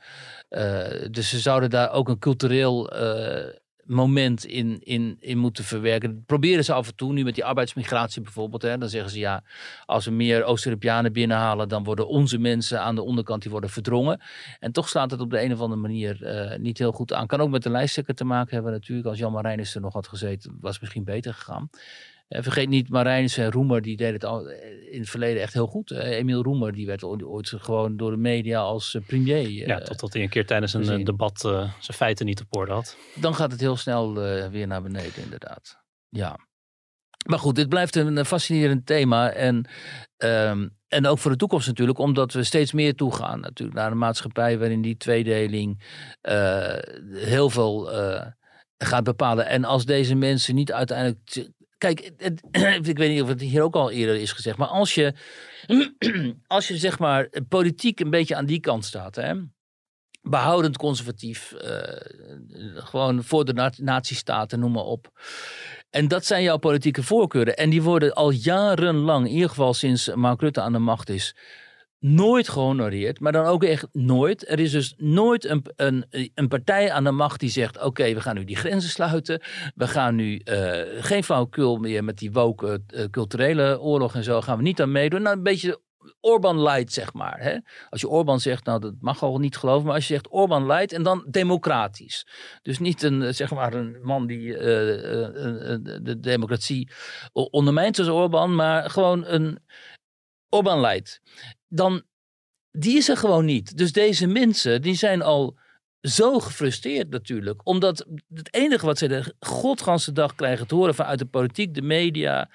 [0.50, 3.46] Uh, dus ze zouden daar ook een cultureel uh,
[3.86, 6.16] moment in, in, in moeten verwerken.
[6.16, 8.62] Dat proberen ze af en toe, nu met die arbeidsmigratie bijvoorbeeld.
[8.62, 9.44] Hè, dan zeggen ze ja,
[9.86, 14.22] als we meer Oost-Europeanen binnenhalen, dan worden onze mensen aan de onderkant die worden verdrongen.
[14.60, 17.28] En toch slaat het op de een of andere manier uh, niet heel goed aan.
[17.28, 19.08] Kan ook met de lijsttrekker te maken hebben natuurlijk.
[19.08, 21.70] Als Jan Marijnissen er nog had gezeten, was het misschien beter gegaan.
[22.28, 24.50] En vergeet niet, Marijnissen en Roemer, die deden het al
[24.92, 25.92] in het verleden echt heel goed.
[25.92, 29.50] Emiel Roemer, die werd ooit gewoon door de media als premier.
[29.68, 31.04] Ja, totdat hij een keer tijdens een gezien.
[31.04, 32.98] debat uh, zijn feiten niet op orde had.
[33.16, 35.78] Dan gaat het heel snel uh, weer naar beneden, inderdaad.
[36.10, 36.38] Ja.
[37.26, 39.32] Maar goed, dit blijft een fascinerend thema.
[39.32, 39.70] En,
[40.18, 43.98] um, en ook voor de toekomst natuurlijk, omdat we steeds meer toegaan natuurlijk naar een
[43.98, 45.82] maatschappij waarin die tweedeling
[47.12, 47.90] heel veel
[48.78, 49.48] gaat bepalen.
[49.48, 51.52] En als deze mensen niet uiteindelijk
[51.84, 52.12] Kijk,
[52.88, 55.14] ik weet niet of het hier ook al eerder is gezegd, maar als je,
[56.48, 59.34] als je zeg maar politiek een beetje aan die kant staat, hè,
[60.22, 61.62] behoudend conservatief, uh,
[62.74, 65.12] gewoon voor de natiestaten, noem maar op.
[65.90, 67.58] En dat zijn jouw politieke voorkeuren.
[67.58, 71.36] En die worden al jarenlang, in ieder geval sinds Mark Rutte aan de macht is,
[72.04, 74.50] nooit gehonoreerd, maar dan ook echt nooit.
[74.50, 78.22] Er is dus nooit een, een, een partij aan de macht die zegt: Oké, we
[78.22, 79.42] gaan nu die grenzen sluiten.
[79.76, 84.42] We gaan nu uh, geen flauwekul meer met die woke uh, culturele oorlog en zo.
[84.42, 85.22] Gaan we niet aan meedoen.
[85.22, 85.82] Nou, een beetje
[86.20, 87.42] Orban light, zeg maar.
[87.42, 87.58] Hè?
[87.90, 90.66] Als je Orban zegt, nou dat mag al niet geloven, maar als je zegt Orban
[90.66, 92.28] light en dan democratisch.
[92.62, 94.58] Dus niet een, zeg maar, een man die
[96.02, 96.92] de democratie
[97.32, 99.60] ondermijnt zoals Orban, maar gewoon een
[100.50, 101.22] Orban light
[101.76, 102.04] dan
[102.72, 103.78] die is er gewoon niet.
[103.78, 105.58] Dus deze mensen, die zijn al
[106.02, 107.68] zo gefrustreerd natuurlijk.
[107.68, 111.82] Omdat het enige wat ze de godganse dag krijgen te horen vanuit de politiek, de
[111.82, 112.50] media,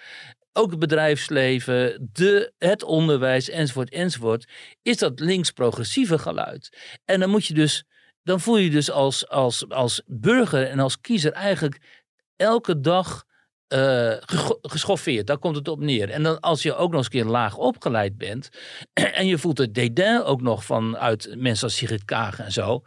[0.53, 4.49] ook het bedrijfsleven, de, het onderwijs enzovoort enzovoort,
[4.83, 6.77] is dat links-progressieve geluid.
[7.05, 7.85] En dan moet je dus,
[8.23, 12.05] dan voel je dus als, als, als burger en als kiezer eigenlijk
[12.37, 13.27] elke dag
[13.69, 14.13] uh,
[14.63, 15.27] geschoffeerd.
[15.27, 16.11] Daar komt het op neer.
[16.11, 18.49] En dan als je ook nog eens een keer laag opgeleid bent.
[18.93, 22.83] en je voelt het dédain ook nog vanuit mensen als Sigrid Kaag en zo.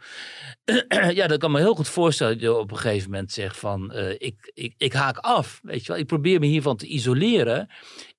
[1.18, 3.92] ja, dan kan me heel goed voorstellen dat je op een gegeven moment zegt van
[3.94, 5.60] uh, ik, ik, ik haak af.
[5.62, 7.70] Weet je wel, ik probeer me hiervan te isoleren.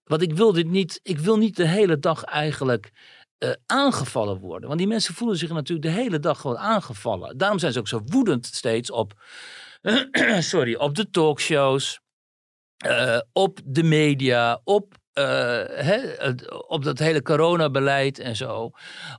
[0.03, 2.91] Want ik wil dit niet, ik wil niet de hele dag eigenlijk.
[3.39, 4.67] Uh, aangevallen worden.
[4.67, 7.37] Want die mensen voelen zich natuurlijk de hele dag gewoon aangevallen.
[7.37, 9.13] Daarom zijn ze ook zo woedend steeds op,
[10.39, 12.02] sorry, op de talkshows.
[12.87, 15.23] Uh, op de media, op, uh,
[15.65, 15.99] hè,
[16.67, 18.71] op dat hele coronabeleid en zo.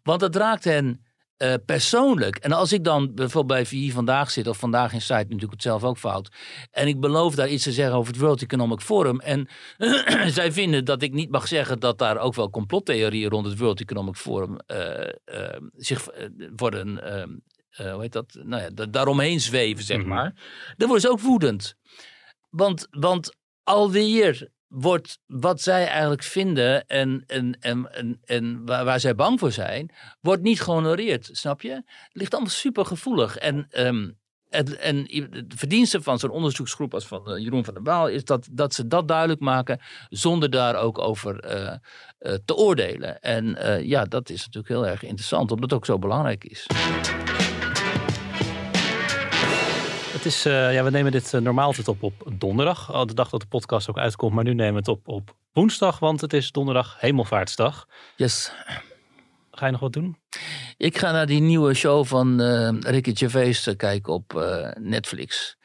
[0.02, 1.04] Want dat raakt hen
[1.38, 2.36] uh, persoonlijk.
[2.36, 5.62] En als ik dan bijvoorbeeld bij VI vandaag zit, of vandaag in site, natuurlijk het
[5.62, 6.28] zelf ook fout.
[6.70, 9.20] En ik beloof daar iets te zeggen over het World Economic Forum.
[9.20, 9.48] En
[10.38, 13.80] zij vinden dat ik niet mag zeggen dat daar ook wel complottheorieën rond het World
[13.80, 14.56] Economic Forum
[15.76, 16.08] zich
[16.56, 16.88] worden.
[17.76, 18.38] hoe heet dat?
[18.42, 20.30] Nou ja, daaromheen zweven, zeg maar.
[20.30, 20.74] Mm -hmm.
[20.76, 21.74] Dan worden ze ook woedend.
[22.50, 29.14] Want, want alweer wordt wat zij eigenlijk vinden en, en, en, en, waar, waar, zij
[29.14, 29.90] bang voor zijn,
[30.20, 31.70] wordt niet gehonoreerd, snap je?
[31.72, 33.36] Het ligt allemaal super gevoelig.
[33.36, 35.04] En, um, en, en
[35.48, 38.74] de verdienste van zo'n onderzoeksgroep als van uh, Jeroen van der Waal is dat, dat
[38.74, 41.74] ze dat duidelijk maken zonder daar ook over uh,
[42.20, 43.20] uh, te oordelen.
[43.20, 43.56] En
[43.86, 46.66] ja, dat is natuurlijk heel erg interessant, omdat het ook zo belangrijk is.
[50.24, 52.92] Is, uh, ja, we nemen dit uh, normaal altijd op op donderdag.
[52.92, 54.34] Al de dag dat de podcast ook uitkomt.
[54.34, 55.98] Maar nu nemen we het op op woensdag.
[55.98, 57.88] Want het is donderdag hemelvaartsdag.
[58.16, 58.52] Yes.
[59.50, 60.16] Ga je nog wat doen?
[60.76, 65.56] Ik ga naar die nieuwe show van eh Ricky Gervais eh, kijken op eh, Netflix.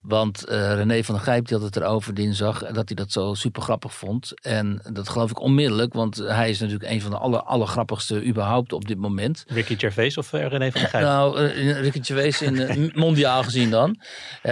[0.00, 2.62] Want eh, René van der Gijp die had het erover dinsdag.
[2.62, 4.40] en Dat hij dat zo super grappig vond.
[4.40, 5.92] En dat geloof ik onmiddellijk.
[5.92, 9.44] Want hij is natuurlijk een van de aller, allergrappigste überhaupt op dit moment.
[9.46, 11.04] Ricky Gervais of eh, René van der Gijp?
[11.04, 14.00] Nou, uh, Ricky Gervais in uh, mondiaal gezien dan.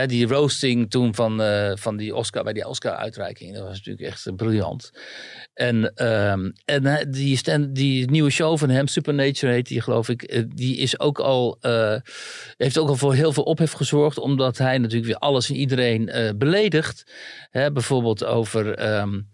[0.07, 3.55] Die roasting toen van, uh, van die Oscar, bij die Oscar-uitreiking.
[3.55, 4.91] Dat was natuurlijk echt uh, briljant.
[5.55, 10.45] En, um, en die, stand, die nieuwe show van hem, Supernature heet die geloof ik.
[10.57, 11.59] Die is ook al,
[12.57, 14.19] heeft ook al voor heel veel ophef gezorgd.
[14.19, 17.13] Omdat hij natuurlijk weer alles en iedereen beledigt.
[17.51, 18.95] Hè, bijvoorbeeld over...
[18.99, 19.29] Um,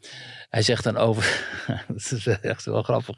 [0.52, 1.44] hij zegt dan over.
[1.88, 3.14] dat is echt wel grappig.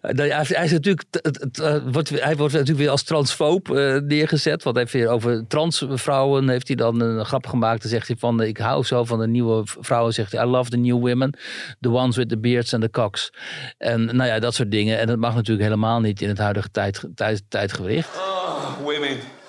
[0.00, 1.58] hij, hij, is natuurlijk, het,
[1.92, 4.62] wordt, hij wordt natuurlijk weer als transfoob uh, neergezet.
[4.62, 6.48] Want hij heeft weer over transvrouwen.
[6.48, 7.82] Heeft hij dan een grap gemaakt.
[7.82, 8.42] Dan zegt hij van.
[8.42, 10.12] Ik hou zo van de nieuwe vrouwen.
[10.12, 10.44] Zegt hij.
[10.44, 11.38] I love the new women.
[11.80, 13.32] The ones with the beards and the cocks.
[13.78, 14.98] En nou ja, dat soort dingen.
[14.98, 18.10] En dat mag natuurlijk helemaal niet in het huidige tijd, tijd, tijdgewicht.
[18.82, 19.41] Women.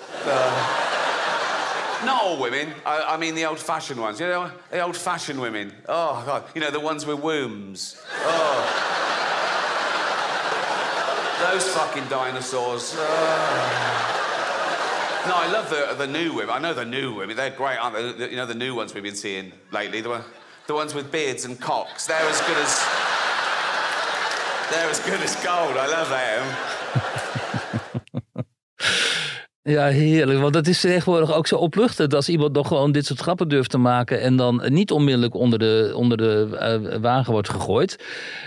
[2.44, 2.74] Women.
[2.84, 4.20] I, I mean the old-fashioned ones.
[4.20, 5.72] You know, the old-fashioned women.
[5.88, 7.96] Oh God, you know the ones with wombs.
[8.12, 8.60] Oh,
[11.50, 12.94] those fucking dinosaurs.
[12.94, 13.00] No,
[15.34, 16.50] I love the the new women.
[16.54, 17.34] I know the new women.
[17.34, 18.12] They're great, aren't they?
[18.12, 20.02] The, you know the new ones we've been seeing lately.
[20.02, 20.22] The,
[20.66, 22.06] the ones with beards and cocks.
[22.06, 22.78] They're as good as.
[24.70, 25.76] They're as good as gold.
[25.78, 26.83] I love them.
[29.66, 30.40] Ja, heerlijk.
[30.40, 33.70] Want het is tegenwoordig ook zo opluchtend als iemand nog gewoon dit soort grappen durft
[33.70, 34.20] te maken.
[34.20, 36.48] En dan niet onmiddellijk onder de, onder de
[36.92, 38.04] uh, wagen wordt gegooid.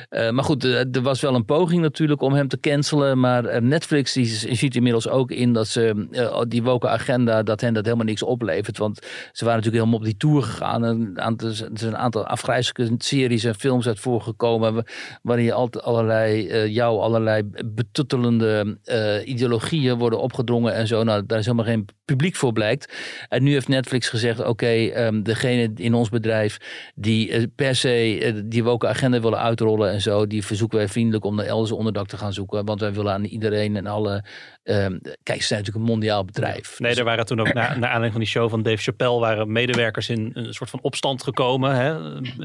[0.09, 3.19] Uh, maar goed, uh, er was wel een poging natuurlijk om hem te cancelen.
[3.19, 6.07] Maar Netflix die ziet inmiddels ook in dat ze
[6.47, 8.77] die woke agenda, dat hen dat helemaal niks oplevert.
[8.77, 8.99] Want
[9.31, 10.85] ze waren natuurlijk helemaal op die tour gegaan.
[10.85, 14.83] En er zijn een aantal afgrijzelijke series en films uit voorgekomen.
[15.21, 18.77] Waarin je altijd allerlei, jou allerlei betuttelende
[19.25, 22.93] ideologieën worden opgedrongen en zo nou, daar is helemaal geen publiek voor blijkt.
[23.29, 26.57] En nu heeft Netflix gezegd, oké, okay, um, degene in ons bedrijf
[26.95, 30.87] die uh, per se uh, die woke agenda willen uitrollen en zo, die verzoeken wij
[30.87, 32.65] vriendelijk om naar elders onderdak te gaan zoeken.
[32.65, 34.23] Want wij willen aan iedereen en alle...
[34.63, 36.79] Um, kijk, ze zijn natuurlijk een mondiaal bedrijf.
[36.79, 39.51] Nee, er waren toen ook, na, naar aanleiding van die show van Dave Chappelle, waren
[39.51, 41.95] medewerkers in een soort van opstand gekomen, hè,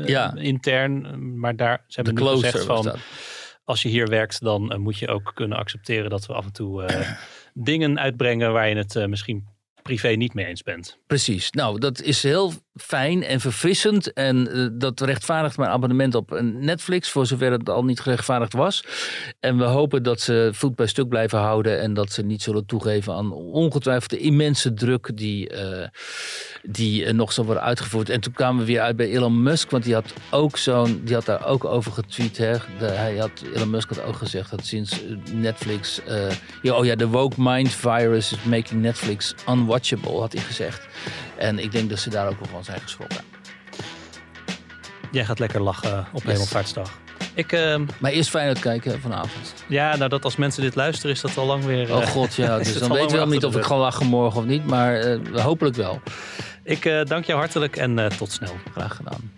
[0.04, 0.34] ja.
[0.34, 1.18] intern.
[1.38, 2.92] Maar daar, ze hebben nu gezegd van,
[3.64, 6.52] als je hier werkt, dan uh, moet je ook kunnen accepteren dat we af en
[6.52, 6.84] toe
[7.55, 9.46] dingen uitbrengen waar je het uh, misschien
[9.83, 10.99] privé niet mee eens bent.
[11.07, 11.51] Precies.
[11.51, 14.12] Nou, dat is heel fijn en verfrissend.
[14.12, 18.85] En uh, dat rechtvaardigt mijn abonnement op Netflix, voor zover het al niet gerechtvaardigd was.
[19.41, 22.66] En we hopen dat ze voet bij stuk blijven houden en dat ze niet zullen
[22.66, 25.87] toegeven aan ongetwijfeld de immense druk die, uh,
[26.62, 28.09] die uh, nog zal worden uitgevoerd.
[28.09, 31.14] En toen kwamen we weer uit bij Elon Musk, want die had ook zo'n, die
[31.14, 32.37] had daar ook over getweet.
[32.37, 32.57] Hè.
[32.78, 35.01] Hij had, Elon Musk had ook gezegd dat sinds
[35.33, 36.01] Netflix,
[36.62, 39.35] oh ja, de woke mind virus is making Netflix
[39.73, 40.87] unwatchable, had hij gezegd.
[41.37, 43.20] En ik denk dat ze daar ook wel van zijn geschrokken.
[45.11, 46.33] Jij gaat lekker lachen op yes.
[46.33, 47.01] Hemelvaartsdag.
[47.35, 49.55] Ik, uh, maar eerst Feyenoord kijken vanavond.
[49.66, 51.89] Ja, nou dat als mensen dit luisteren is dat al lang weer...
[51.89, 52.59] Uh, oh god, ja.
[52.59, 54.66] Dus dan weten we wel niet of ik gewoon lachen morgen of niet.
[54.66, 56.01] Maar uh, hopelijk wel.
[56.64, 58.55] Ik uh, dank jou hartelijk en tot snel.
[58.73, 59.31] Graag gedaan.